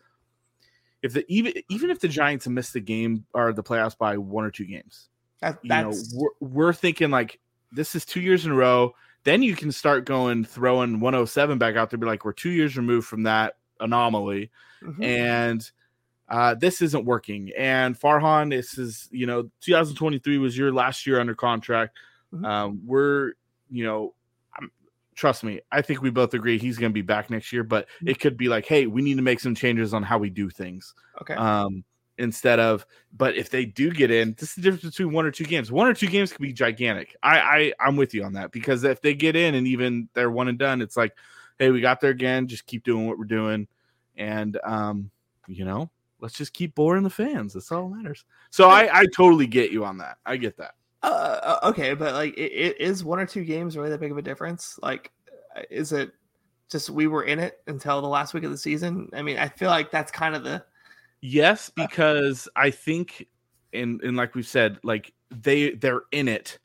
[1.01, 4.45] if the even even if the Giants miss the game or the playoffs by one
[4.45, 5.09] or two games,
[5.41, 7.39] That- you know, we're, we're thinking like
[7.71, 8.95] this is two years in a row.
[9.25, 12.77] Then you can start going throwing 107 back out there, be like, we're two years
[12.77, 14.51] removed from that anomaly
[14.83, 15.03] mhm.
[15.03, 15.71] and
[16.27, 17.51] uh, this isn't working.
[17.55, 21.95] And Farhan, this is you know 2023 was your last year under contract.
[22.33, 22.45] Mhm.
[22.45, 23.33] Um, we're
[23.69, 24.13] you know,
[25.15, 27.63] trust me, I think we both agree he's going to be back next year.
[27.63, 28.09] But Mhm.
[28.09, 30.49] it could be like, hey, we need to make some changes on how we do
[30.49, 30.93] things.
[31.21, 31.33] okay.
[31.35, 31.83] Um,
[32.17, 35.31] instead of, but if they do get in, this is the difference between one or
[35.31, 35.71] two games.
[35.71, 37.15] One or two games can be gigantic.
[37.21, 40.31] I, I I'm with you on that because if they get in and even they're
[40.31, 41.13] one and done, it's like,
[41.59, 42.47] hey, we got there again.
[42.47, 43.67] Just keep doing what we're doing,
[44.17, 45.11] and um,
[45.47, 45.89] you know,
[46.19, 47.53] let's just keep boring the fans.
[47.53, 48.25] That's all that matters.
[48.49, 50.17] So I I totally get you on that.
[50.25, 50.75] I get that.
[51.03, 54.11] Uh, uh, okay, but like, it, it is one or two games really that big
[54.11, 54.79] of a difference?
[54.81, 55.11] Like,
[55.55, 56.11] uh, is it
[56.69, 59.09] just we were in it until the last week of the season?
[59.13, 60.65] I mean, I feel like that's kind of the
[61.21, 63.27] Yes, because I think,
[63.73, 66.59] and and like we've said, like they they're in it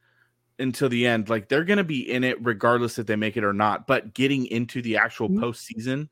[0.61, 1.29] until the end.
[1.29, 3.87] Like they're going to be in it regardless if they make it or not.
[3.87, 5.41] But getting into the actual Mhm.
[5.41, 6.09] postseason,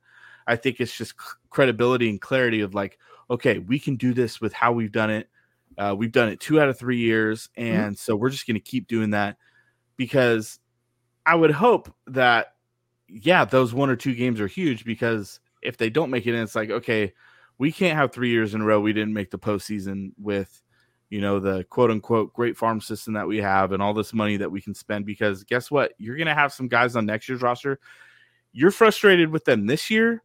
[0.47, 2.99] I think it's just c- credibility and clarity of like,
[3.31, 5.29] okay, we can do this with how we've done it.
[5.77, 8.61] Uh, we've done it two out of three years, and so we're just going to
[8.61, 9.37] keep doing that
[9.97, 10.59] because
[11.27, 12.55] I would hope that
[13.09, 16.43] yeah, those one or two games are huge because if they don't make it in,
[16.43, 17.13] it's like okay,
[17.59, 20.63] we can't have three years in a row we didn't make the postseason with
[21.11, 24.37] you know the quote unquote great farm system that we have and all this money
[24.37, 25.93] that we can spend because guess what?
[25.99, 27.79] You're going to have some guys on next year's roster.
[28.53, 30.23] You're frustrated with them this year.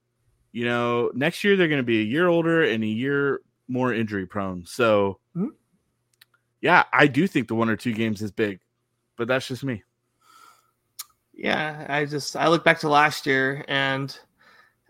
[0.51, 3.93] You know next year they're going to be a year older and a year more
[3.93, 4.65] injury prone.
[4.65, 5.49] So Mhm.
[6.61, 8.59] yeah i do think the one or two games is big
[9.17, 9.83] but that's just me.
[11.35, 14.15] Yeah, I just I look back to last year and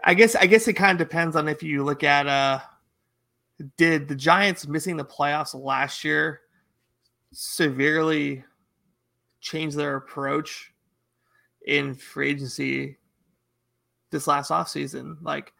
[0.03, 2.59] I guess I guess it kind of depends on if you look at uh
[3.77, 6.41] did the Giants missing the playoffs last year
[7.31, 8.43] severely
[9.41, 10.71] change their approach
[11.65, 12.97] in free agency
[14.11, 15.17] this last offseason?
[15.21, 15.53] Like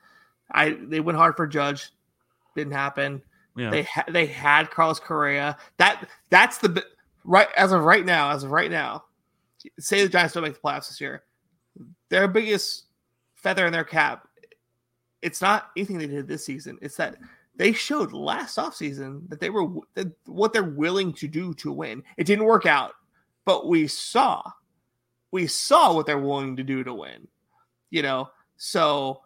[0.51, 1.91] I they went hard for Judge,
[2.55, 3.21] didn't happen.
[3.55, 5.57] yeah They ha- they had Carlos Correa.
[5.77, 6.83] That that's the
[7.23, 8.31] right as of right now.
[8.31, 9.05] As of right now,
[9.79, 11.23] say the Giants don't make the playoffs this year,
[12.09, 12.85] their biggest
[13.35, 14.27] feather in their cap.
[15.21, 16.77] It's not anything they did this season.
[16.81, 17.15] It's that
[17.55, 22.03] they showed last offseason that they were that what they're willing to do to win.
[22.17, 22.93] It didn't work out,
[23.45, 24.43] but we saw
[25.31, 27.27] we saw what they're willing to do to win.
[27.89, 29.21] You know, so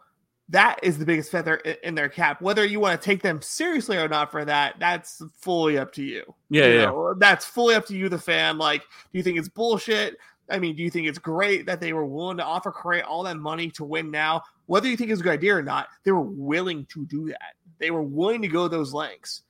[0.50, 2.42] that is the biggest feather in their cap.
[2.42, 6.04] Whether you want to take them seriously or not for that, that's fully up to
[6.04, 6.24] you.
[6.50, 8.58] yeah You yeah know, that's fully up to you, the fan.
[8.58, 10.18] Like, do you think it's bullshit?
[10.50, 13.24] I mean, do you think it's great that they were willing to offer Correa all
[13.24, 14.42] that money to win now?
[14.68, 17.56] Whether you think it's a good idea or not, they were willing to do that.
[17.80, 19.44] They were willing to go those lengths.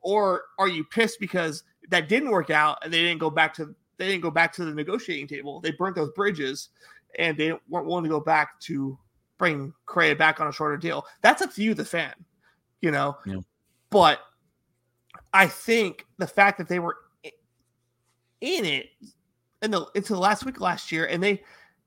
[0.00, 3.74] Or are you pissed because that didn't work out and they didn't go back to
[3.96, 5.60] they didn't go back to the negotiating table?
[5.60, 6.70] They burnt those bridges
[7.18, 8.98] and they weren't willing to go back to
[9.38, 11.06] bring Correa back on a shorter deal.
[11.22, 12.14] That's up to you, the fan.
[12.80, 13.36] You know, Yeah.
[13.90, 14.20] but
[15.32, 16.96] I think the fact that they were
[18.42, 18.90] in it
[19.62, 21.42] in the into the last week last year, and they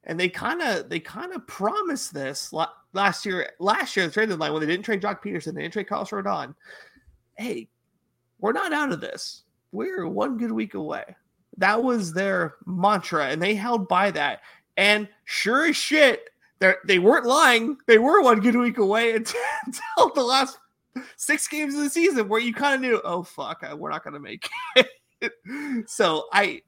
[0.05, 3.51] and they kind of they kind of promised this la- last year.
[3.59, 6.09] Last year, the trade deadline when they didn't trade Joc Pederson, they didn't trade Carlos
[6.09, 6.53] Rodon.
[7.37, 7.69] Hey,
[8.39, 9.43] we're not out of this.
[9.71, 11.15] We're one good week away.
[11.57, 14.41] That was their mantra, and they held by that.
[14.75, 16.29] And sure as shit,
[16.59, 17.77] they weren't lying.
[17.85, 20.57] They were one good week away until, until the last
[21.15, 24.15] six games of the season, where you kind of knew, oh fuck, we're not going
[24.15, 24.89] to make it.
[25.87, 26.61] so I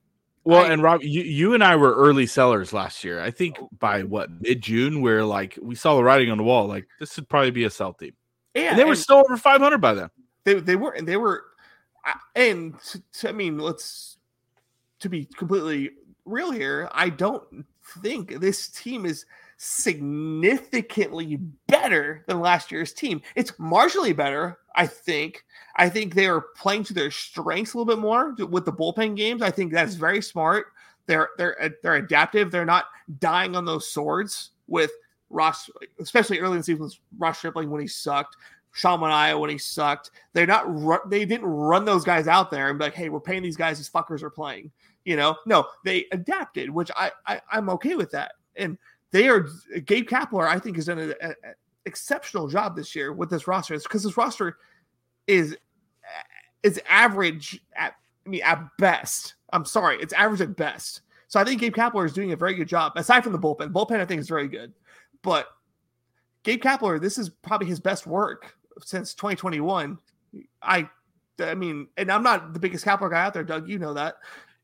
[0.45, 3.21] Well, I- and Rob, you, you and I were early sellers last year.
[3.21, 3.69] I think Oh.
[3.79, 7.15] by what mid June, we're like we saw the writing on the wall, like this
[7.17, 8.13] would probably be a sell team.
[8.55, 10.09] yeah, and they were and- still over 500 by then.
[10.45, 11.43] they they were and they were
[12.35, 14.17] and to, to- I mean let's
[14.99, 15.91] to be completely
[16.25, 17.65] real here I don't
[18.01, 19.25] think this team is
[19.61, 21.35] significantly
[21.67, 25.43] better than last year's team it's marginally better I think
[25.75, 29.17] I think they are playing to their strengths a little bit more with the bullpen
[29.17, 30.67] games I think that's very smart
[31.07, 32.85] they're they're they're adaptive they're not
[33.19, 34.91] dying on those swords with
[35.29, 38.37] Ross especially early in the season with Ross Stripling when he sucked
[38.71, 40.11] Sean Manaea when he sucked.
[40.33, 41.09] They're not.
[41.09, 43.77] They didn't run those guys out there and be like, "Hey, we're paying these guys.
[43.77, 44.71] These fuckers are playing."
[45.05, 48.33] You know, no, they adapted, which I, I I'm okay with that.
[48.55, 48.77] And
[49.11, 49.47] they are.
[49.85, 51.33] Gabe Kapler, I think, has done an
[51.85, 53.73] exceptional job this year with this roster.
[53.73, 54.57] It's because this roster
[55.27, 55.57] is
[56.63, 57.93] is average at.
[58.25, 59.35] I mean, at best.
[59.53, 61.01] I'm sorry, it's average at best.
[61.27, 62.93] So I think Gabe Kapler is doing a very good job.
[62.95, 64.73] Aside from the bullpen, bullpen I think is very good,
[65.21, 65.47] but
[66.43, 69.97] Gabe Kapler, this is probably his best work since 2021.
[70.61, 70.89] I,
[71.39, 73.67] I mean, and I'm not the biggest Kapler guy out there, Doug.
[73.67, 74.15] You know that,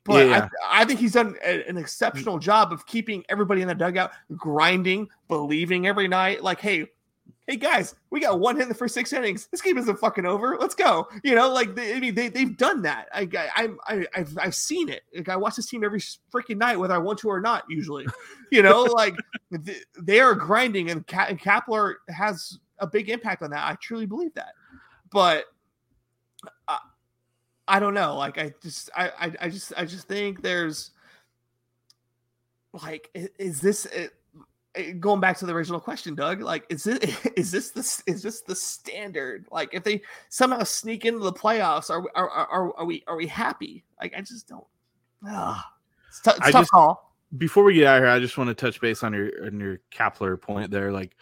[0.06, 0.48] but Yeah.
[0.66, 1.80] I, I think he's done a- an mm.
[1.80, 6.44] exceptional job of keeping everybody in the dugout grinding, believing every night.
[6.44, 6.88] Like, hey,
[7.48, 9.48] hey guys, we got one hit in the first six innings.
[9.48, 10.58] This game isn't fucking over.
[10.60, 11.08] Let's go.
[11.24, 13.08] You know, like they, I mean, they they've done that.
[13.14, 13.28] I,
[13.58, 15.04] I I, I've I've seen it.
[15.16, 17.64] Like I watch this team every freaking night, whether I want to or not.
[17.70, 18.06] Usually,
[18.52, 19.16] you know, like
[19.66, 23.68] th- they are grinding, and, Ka- and Kapler has a big impact on that.
[23.68, 24.54] I truly believe that.
[25.12, 25.46] But
[26.68, 26.78] uh,
[27.68, 28.16] I, don't know.
[28.16, 30.92] Like I just I, I I just I just think there's
[32.74, 33.10] like
[33.40, 34.14] is this it,
[34.76, 36.42] it- going back to the original question, Doug?
[36.42, 37.04] Like is it
[37.38, 39.48] is this the is this the standard?
[39.52, 43.28] Like if they somehow sneak into the playoffs, are are are, are we are we
[43.28, 43.84] happy?
[44.02, 44.66] Like I just don't.
[45.28, 45.72] Ah,
[46.10, 47.02] it's, tou- it's tough just- call.
[47.38, 49.60] Before we get out of here, I just want to touch base on your on
[49.60, 50.92] your Kapler point there.
[50.94, 51.18] Like,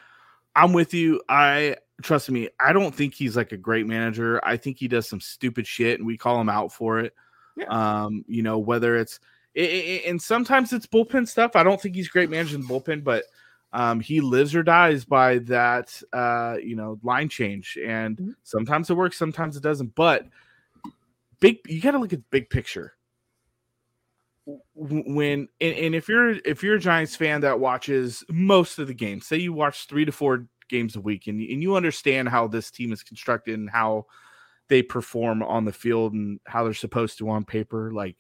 [0.56, 1.22] I'm with you.
[1.30, 2.50] I trust me.
[2.60, 4.44] I don't think he's like a great manager.
[4.44, 7.14] I think he does some stupid shit, and we call him out for it.
[7.56, 7.66] Yeah.
[7.68, 9.20] Um, you know, whether it's
[9.54, 11.56] it, it, and sometimes it's bullpen stuff.
[11.56, 13.26] I don't think he's great managing the bullpen, but
[13.72, 17.78] um, he lives or dies by that, uh, you know, line change.
[17.84, 18.32] And mm-hmm.
[18.44, 19.96] sometimes it works, sometimes it doesn't.
[19.96, 20.28] But
[21.40, 22.94] big, you got to look at big picture.
[24.76, 28.94] When and, and if you're if you're a Giants fan that watches most of the
[28.94, 32.48] games, say you watch three to four games a week, and and you understand how
[32.48, 34.06] this team is constructed and how
[34.70, 38.18] they perform on the field and how they're supposed to on paper, like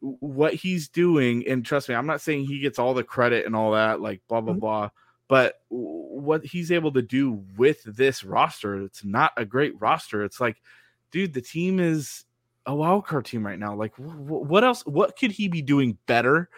[0.00, 3.56] what he's doing, and trust me, I'm not saying he gets all the credit and
[3.56, 4.60] all that, like blah blah mm-hmm.
[4.60, 4.90] blah.
[5.28, 10.22] But what he's able to do with this roster, it's not a great roster.
[10.22, 10.62] It's like,
[11.10, 12.24] dude, the team is
[12.64, 13.74] a wild card team right now.
[13.74, 14.86] Like, what else?
[14.86, 16.48] What could he be doing better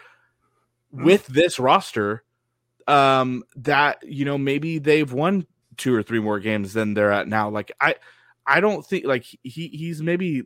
[0.93, 1.03] mm-hmm.
[1.03, 2.23] with this roster?
[2.89, 5.45] Um, that you know, maybe they've won
[5.77, 7.49] two or three more games than they're at now.
[7.49, 7.95] Like, I,
[8.45, 10.43] I don't think like he he's maybe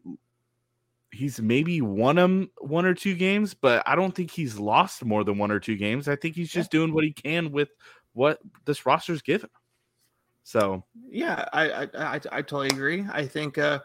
[1.12, 5.24] he's maybe won him one or two games, but I don't think he's lost more
[5.24, 6.08] than one or two games.
[6.08, 6.80] I think he's just yeah.
[6.80, 7.70] doing what he can with
[8.14, 9.50] what this roster's given.
[10.44, 13.06] So yeah, I, I I, I totally agree.
[13.12, 13.80] I think uh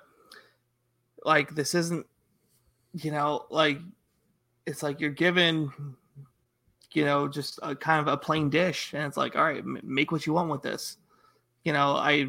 [1.24, 2.06] like this isn't
[2.94, 3.78] you know like
[4.66, 5.70] it's like you're given
[6.98, 10.12] you know just a kind of a plain dish and it's like all right make
[10.12, 10.96] what you want with this
[11.64, 12.28] you know i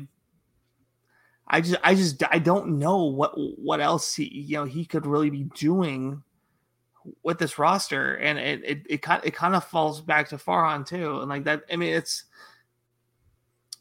[1.49, 5.07] I just I just I don't know what what else he you know he could
[5.07, 6.21] really be doing
[7.23, 10.85] with this roster, and it it it kind it kind of falls back to Farhan
[10.85, 11.63] too, and like that.
[11.71, 12.25] I mean, it's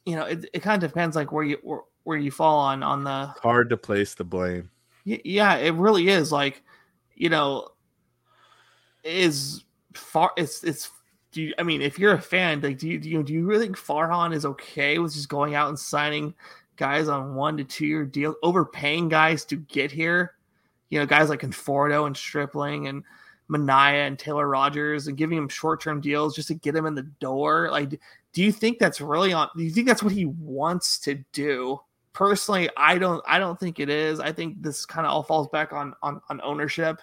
[0.06, 2.82] you know it, it kind of depends like where you where, where you fall on
[2.82, 4.70] on the it's hard to place the blame.
[5.04, 6.32] Yeah, it really is.
[6.32, 6.62] Like
[7.14, 7.68] you know,
[9.04, 9.64] is
[9.94, 10.90] far it's it's
[11.30, 13.44] do you, I mean, if you're a fan, like, do you, do you do you
[13.44, 16.34] really think Farhan is okay with just going out and signing
[16.78, 20.34] guys on one to two year deal, overpaying guys to get here.
[20.88, 23.04] You know, guys like Conforto and Stripling and
[23.50, 26.94] Manaea and Taylor Rogers and giving him short term deals just to get him in
[26.94, 27.68] the door.
[27.70, 28.00] Like,
[28.32, 29.50] do you think that's really on?
[29.54, 31.78] Do you think that's what he wants to do?
[32.14, 33.22] Personally, I don't.
[33.26, 34.18] I don't think it is.
[34.18, 37.00] I think this kind of all falls back on on, on ownership,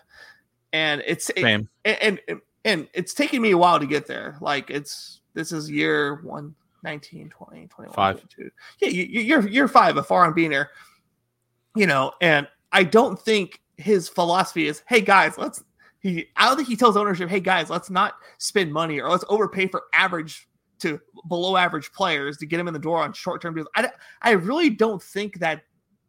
[0.73, 4.37] and it's it, and, and and it's taking me a while to get there.
[4.41, 8.15] Like, it's this is year one 19, 20, 21, five.
[8.15, 8.51] 22.
[8.79, 10.71] Yeah, you, are you're five, a Farhan being there.
[11.75, 15.63] You know, and I don't think his philosophy is, hey guys, let's
[15.99, 19.25] he I don't think he tells ownership, hey guys, let's not spend money or let's
[19.27, 20.47] overpay for average
[20.79, 23.67] to below average players to get him in the door on short term deals.
[23.75, 23.89] I,
[24.21, 25.63] I really don't think that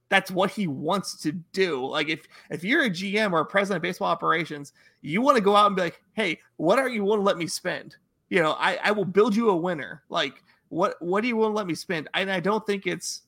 [0.08, 1.84] that's what he wants to do.
[1.86, 5.42] Like if if you're a GM or a president of baseball operations, you want to
[5.42, 7.96] go out and be like, hey, what are you want to let me spend?
[8.28, 10.02] You know, I, I will build you a winner.
[10.08, 12.08] Like what what do you want to let me spend?
[12.14, 13.22] And I don't think it's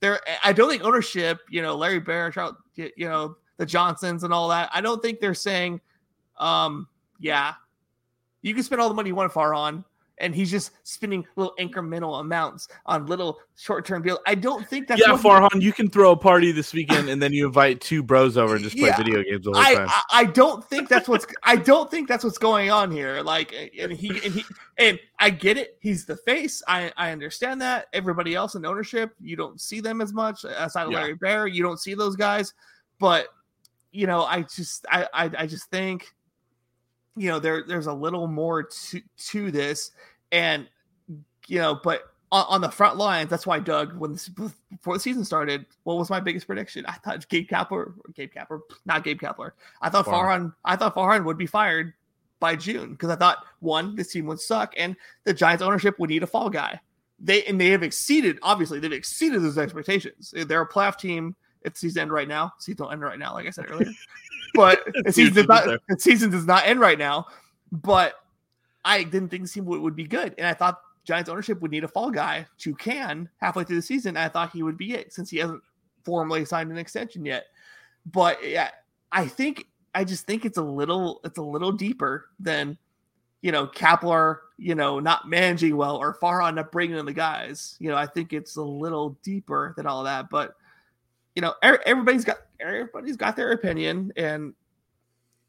[0.00, 0.20] there.
[0.44, 2.32] I don't think ownership, you know, Larry Baer,
[2.76, 4.70] you know, the Johnsons and all that.
[4.72, 5.80] I don't think they're saying,
[6.38, 7.54] um, yeah,
[8.42, 9.84] you can spend all the money you want Farhan
[10.20, 14.18] and he's just spending little incremental amounts on little short-term deals.
[14.26, 15.54] I don't think that's yeah, Farhan.
[15.54, 18.54] He, you can throw a party this weekend, and then you invite two bros over
[18.54, 19.88] and just play yeah, video games the whole I, time.
[19.88, 21.26] I, I, don't think that's what's.
[21.42, 23.22] I don't think that's what's going on here.
[23.22, 24.44] Like, and he and he
[24.78, 25.76] and I get it.
[25.80, 26.62] He's the face.
[26.68, 27.86] I I understand that.
[27.92, 30.44] Everybody else in ownership, you don't see them as much.
[30.44, 31.00] Aside of yeah.
[31.00, 32.54] Larry Baer, you don't see those guys.
[32.98, 33.28] But
[33.92, 36.12] you know, I just I I, I just think
[37.18, 39.90] you know there there's a little more to to this
[40.32, 40.68] and
[41.46, 45.00] you know but on, on, the front lines that's why doug when this before the
[45.00, 46.84] season started what was my biggest prediction?
[46.86, 49.52] I thought gabe kapler gabe kapler not gabe kapler.
[49.80, 50.54] I thought farhan.
[50.64, 51.94] I thought farhan would be fired
[52.40, 54.94] by june because i thought one this team would suck and
[55.24, 56.80] the giants ownership would need a fall guy.
[57.18, 60.34] They and they have exceeded obviously they've exceeded those expectations.
[60.36, 61.34] They're a playoff team.
[61.64, 62.52] The season end right now.
[62.58, 63.90] Season end right now like i said earlier
[64.54, 67.26] but the season does not the season does not end right now.
[67.70, 68.14] But
[68.84, 71.70] I didn't think the team would, would be good, and I thought Giants ownership would
[71.70, 74.16] need a fall guy to can halfway through the season.
[74.16, 75.62] I thought he would be it since he hasn't
[76.04, 77.46] formally signed an extension yet.
[78.06, 78.70] But yeah,
[79.12, 82.78] I think I just think it's a little it's a little deeper than
[83.40, 87.76] you know Kapler, you know, not managing well or Farhan not bringing in the guys.
[87.78, 90.30] You know, I think it's a little deeper than all that.
[90.30, 90.56] But
[91.38, 94.54] you know, everybody's got everybody's got their opinion, and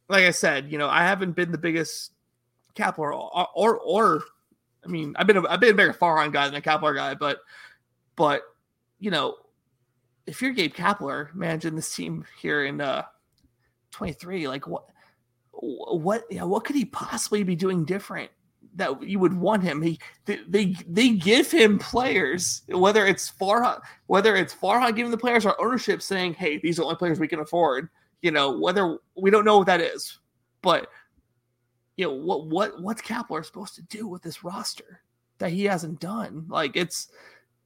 [0.07, 2.11] like I said, you know, I haven't been the biggest
[2.75, 4.21] Kapler or or, or
[4.85, 7.15] I mean, I've been a, I've been a bigger Farhan guy than a Kapler guy,
[7.15, 7.39] but
[8.15, 8.43] but
[8.99, 9.37] you know,
[10.27, 13.05] if you're Gabe Kapler managing this team here in uh
[13.89, 14.83] 23, like what
[15.51, 18.29] what you know, what could he possibly be doing different
[18.79, 19.81] that you would want him?
[19.81, 25.17] He they they, they give him players, whether it's Farhan, whether it's Farhan giving the
[25.17, 27.89] players our ownership saying, "Hey, these are the only players we can afford."
[28.21, 30.19] You know, whether we don't know what that is,
[30.61, 30.89] but
[31.95, 35.01] you know what what what's Kapler supposed to do with this roster
[35.37, 36.45] that he hasn't done?
[36.49, 37.09] Like it's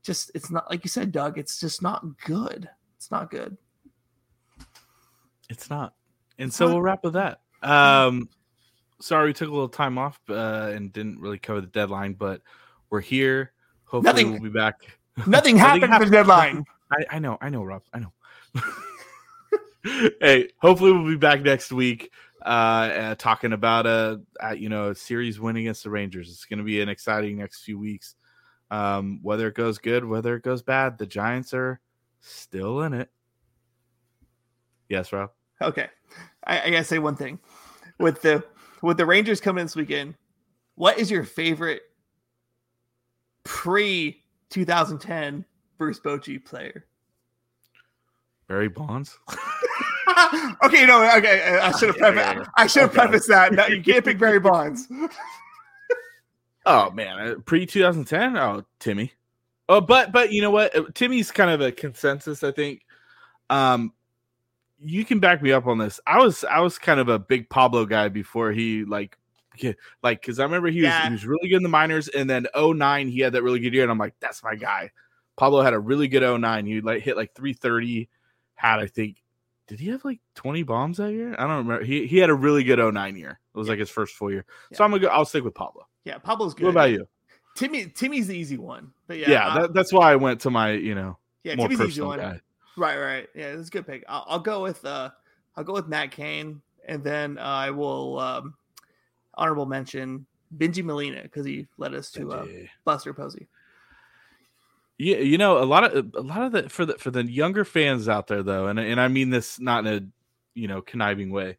[0.04, 1.38] just it's not like you said, Doug.
[1.38, 2.70] It's just not good.
[2.98, 3.58] It's not good.
[5.50, 5.94] It's not.
[6.40, 7.42] And so we'll wrap with that.
[7.62, 8.28] Um,
[9.04, 12.42] sorry we took a little time off uh, and didn't really cover the deadline, but
[12.90, 13.52] we're here.
[13.86, 14.98] Hopefully, Nothing- we'll be back.
[15.28, 16.66] Nothing happened for the deadline.
[16.92, 17.84] I, I know, I know, Rob.
[17.94, 18.14] I know.
[20.22, 22.12] hey, hopefully we'll be back next week
[22.44, 26.30] uh, uh talking about a, uh you know a series win against the Rangers.
[26.30, 28.16] It's going to be an exciting next few weeks.
[28.72, 31.80] Um, whether it goes good, whether it goes bad, the Giants are
[32.22, 33.10] still in it.
[34.90, 35.32] Yes, Rob.
[35.62, 35.88] Okay,
[36.44, 37.40] I, I gotta say one thing
[38.00, 38.44] with the
[38.84, 40.16] with the Rangers coming this weekend.
[40.76, 41.82] What is your favorite
[43.44, 45.46] pre 2010
[45.78, 46.86] Bruce Bochy player?
[48.48, 49.18] Barry Bonds.
[50.64, 51.60] okay, no, okay.
[51.62, 52.44] I should have Yeah, prefaced, yeah, yeah.
[52.58, 53.00] I should have Okay.
[53.00, 53.54] prefaced that.
[53.54, 54.88] No, you can't pick Barry Bonds.
[56.66, 58.38] Oh man, pre 2010.
[58.38, 59.12] Oh, Timmy.
[59.68, 60.74] Oh, but but you know what?
[60.74, 62.42] Uh, Timmy's kind of a consensus.
[62.42, 62.86] I think.
[63.50, 63.92] Um,
[64.84, 66.00] you can back me up on this.
[66.06, 69.18] I was I was kind of a big Pablo guy before he like,
[70.02, 71.08] like because I remember he was Yeah.
[71.08, 73.74] he was really good in the minors, and then 09 he had that really good
[73.74, 74.92] year, and I'm like, that's my guy.
[75.36, 76.66] Pablo had a really good 09.
[76.66, 78.10] He like hit like 330.
[78.56, 79.18] Had I think.
[79.68, 81.34] Did he have like 20 bombs that year?
[81.40, 81.84] I don't remember.
[81.84, 83.40] He he had a really good 09 year.
[83.54, 84.46] It was like his first full year.
[84.74, 85.08] So I'm gonna go.
[85.08, 85.88] I'll stick with Pablo.
[86.04, 86.66] Yeah, Pablo's good.
[86.66, 87.08] What about you?
[87.56, 87.86] Timmy?
[87.86, 88.92] Timmy's the easy one.
[89.08, 91.68] But yeah, yeah, uh, that, that's why I went to my you know yeah, more
[91.68, 92.20] Timmy's the easy personal one.
[92.20, 92.42] guy.
[92.78, 93.30] Right, right.
[93.36, 94.04] Yeah, that's a good pick.
[94.08, 95.12] I'll, I'll go with uh,
[95.56, 98.56] I'll go with Matt Cain, and then uh, I will um,
[99.36, 102.46] honorable mention Bengie Molina because he led us to uh,
[102.86, 103.48] Buster Posey.
[104.98, 107.66] Yeah, you know a lot of a lot of the for the for the younger
[107.66, 110.02] fans out there though, and and I mean this not in a
[110.60, 111.58] you know conniving way.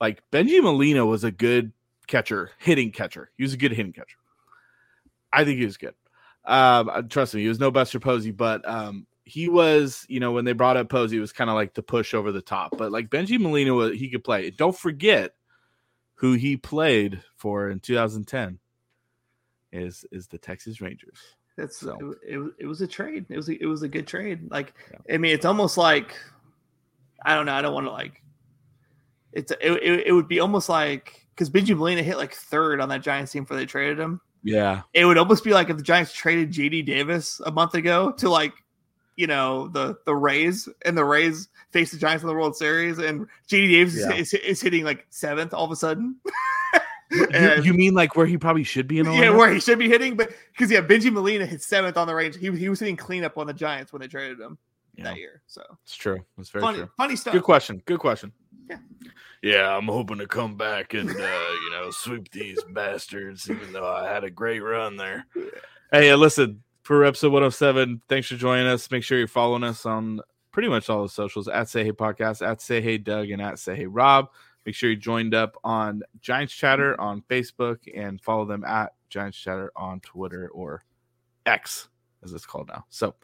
[0.00, 1.72] Like Bengie Molina was a good
[2.06, 3.30] catcher, hitting catcher.
[3.36, 4.18] He was a good hitting catcher.
[5.32, 5.94] I think he was good.
[6.44, 10.06] Um, trust me, he was no Buster Posey, but um, he was.
[10.08, 12.32] You know, when they brought up Posey, it was kind of like the push over
[12.32, 12.78] the top.
[12.78, 14.50] But like Bengie Molina, was, he could play.
[14.50, 15.34] Don't forget
[16.14, 18.58] who he played for in 2010
[19.72, 21.18] is is the Texas Rangers.
[21.56, 23.26] That's So- it, it, was- it was a trade.
[23.28, 24.50] It was a, it was a good trade.
[24.50, 24.72] Like
[25.12, 26.16] I mean, it's almost like
[27.24, 27.54] I don't know.
[27.54, 28.22] I don't want to like.
[29.32, 32.88] It's it, it, it would be almost like because Bengie Molina hit like third on
[32.90, 34.20] that Giants team before they traded him.
[34.42, 38.12] Yeah, It would almost be like if the Giants traded JD Davis a month ago
[38.12, 38.52] to like,
[39.16, 42.98] you know, the the Rays and the Rays face the Giants in the World Series
[42.98, 44.14] and JD Davis is- Yeah.
[44.14, 46.16] is, is, hitting like seventh all of a sudden.
[47.10, 49.78] You, And- you mean like where he probably should be in yeah, where he should
[49.78, 52.36] be hitting, but because yeah, Bengie Molina hit seventh on the range.
[52.36, 54.58] He, he was hitting cleanup on the Giants when they traded him
[54.96, 55.42] Yeah, that year.
[55.46, 56.24] So it's true.
[56.38, 56.90] It's very funny, true.
[56.96, 57.32] funny stuff.
[57.32, 57.82] Good question.
[57.86, 58.32] Good question.
[58.68, 58.78] Yeah.
[59.42, 63.86] Yeah, I'm hoping to come back and uh, you know sweep these bastards, even though
[63.86, 65.26] I had a great run there.
[65.92, 68.00] Hey, uh, listen for episode 107.
[68.08, 68.88] Thanks for joining us.
[68.92, 70.20] Make sure you're following us on
[70.52, 73.58] pretty much all the socials at Say Hey Podcast, at Say Hey Doug, and at
[73.58, 74.28] Say Hey Rob.
[74.64, 79.36] Make sure you joined up on Giants Chatter on Facebook and follow them at Giants
[79.36, 80.84] Chatter on Twitter or
[81.44, 81.88] X,
[82.22, 82.84] as it's called now.
[82.88, 83.16] So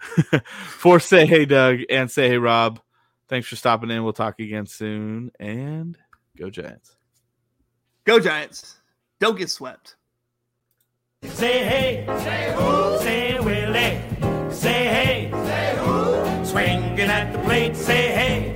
[0.66, 2.80] for Say Hey Doug and Say Hey Rob,
[3.28, 4.02] thanks for stopping in.
[4.02, 5.96] We'll talk again soon and
[6.36, 6.96] go Giants.
[8.02, 8.78] Go Giants!
[9.20, 9.94] Don't get swept.
[11.22, 12.98] Say hey, say who?
[12.98, 14.50] Say Willie.
[14.52, 16.44] Say hey, say who?
[16.44, 17.74] Swinging at the plate.
[17.74, 18.55] Say hey,